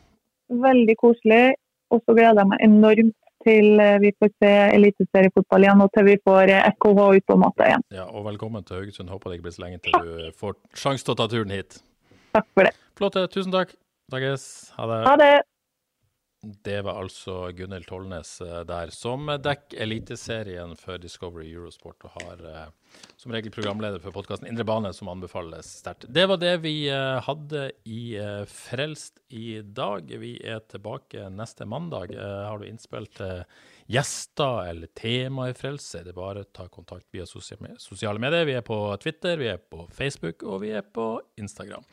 Veldig 0.53 0.95
koselig. 0.99 1.55
Og 1.89 2.03
så 2.03 2.13
gleder 2.13 2.43
jeg 2.43 2.51
meg 2.51 2.61
enormt 2.67 3.15
til 3.45 3.81
eh, 3.83 3.97
vi 4.03 4.13
får 4.19 4.31
se 4.35 4.53
eliteseriefotball 4.77 5.67
igjen, 5.67 5.83
og 5.85 5.93
til 5.95 6.07
vi 6.09 6.17
får 6.25 6.53
FKH 6.75 7.05
ut 7.19 7.27
på 7.31 7.37
matta 7.41 7.69
igjen. 7.69 7.85
Ja, 7.95 8.07
og 8.07 8.25
velkommen 8.29 8.65
til 8.67 8.79
Haugesund. 8.79 9.11
Håper 9.13 9.31
det 9.31 9.39
ikke 9.39 9.49
blir 9.49 9.57
så 9.57 9.65
lenge 9.65 9.83
til 9.85 9.95
du 9.99 10.33
får 10.39 10.57
sjanse 10.77 11.07
til 11.07 11.15
å 11.15 11.19
ta 11.21 11.29
turen 11.31 11.53
hit. 11.55 11.79
Takk 12.35 12.49
for 12.53 12.67
det. 12.67 12.75
Flott. 12.99 13.17
Tusen 13.33 13.53
takk. 13.55 13.73
Dages. 14.11 14.43
Ha 14.77 14.89
det. 14.89 14.99
Ha 15.05 15.15
det. 15.21 15.33
Det 16.41 16.81
var 16.81 16.95
altså 17.01 17.49
Gunhild 17.51 17.89
Tollnes 17.89 18.29
eh, 18.41 18.61
der, 18.63 18.93
som 18.95 19.27
dekker 19.27 19.81
Eliteserien 19.83 20.71
for 20.79 21.01
Discovery 21.01 21.49
Eurosport 21.51 22.05
og 22.07 22.13
har 22.15 22.43
eh, 22.47 23.01
som 23.19 23.33
regel 23.35 23.51
programleder 23.51 23.99
for 23.99 24.15
podkasten 24.15 24.47
Indre 24.47 24.63
bane, 24.63 24.93
som 24.95 25.11
anbefales 25.11 25.67
sterkt. 25.81 26.07
Det 26.07 26.23
var 26.31 26.39
det 26.39 26.53
vi 26.63 26.87
eh, 26.87 27.17
hadde 27.27 27.65
i 27.83 28.15
Frelst 28.47 29.19
i 29.35 29.59
dag. 29.61 30.07
Vi 30.23 30.37
er 30.39 30.63
tilbake 30.71 31.27
neste 31.33 31.67
mandag. 31.67 32.15
Har 32.15 32.63
du 32.63 32.69
innspill 32.69 33.11
til 33.19 33.43
gjester 33.91 34.71
eller 34.71 34.95
tema 34.95 35.49
i 35.51 35.59
Frelst, 35.59 35.91
er 35.99 36.07
det 36.07 36.15
bare 36.15 36.45
å 36.45 36.51
ta 36.55 36.69
kontakt 36.71 37.09
via 37.11 37.27
sosiale 37.27 38.15
medier. 38.15 38.47
Vi 38.47 38.55
er 38.55 38.63
på 38.63 38.79
Twitter, 39.03 39.35
vi 39.43 39.51
er 39.51 39.59
på 39.59 39.89
Facebook 39.91 40.47
og 40.47 40.63
vi 40.63 40.71
er 40.79 40.87
på 40.87 41.11
Instagram. 41.41 41.83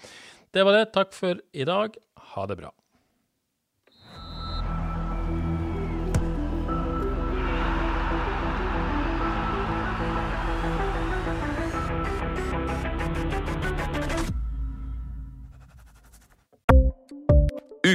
Det 0.54 0.62
var 0.62 0.78
det. 0.78 0.90
Takk 0.94 1.16
for 1.18 1.42
i 1.50 1.66
dag. 1.66 1.98
Ha 2.36 2.46
det 2.46 2.62
bra. 2.62 2.70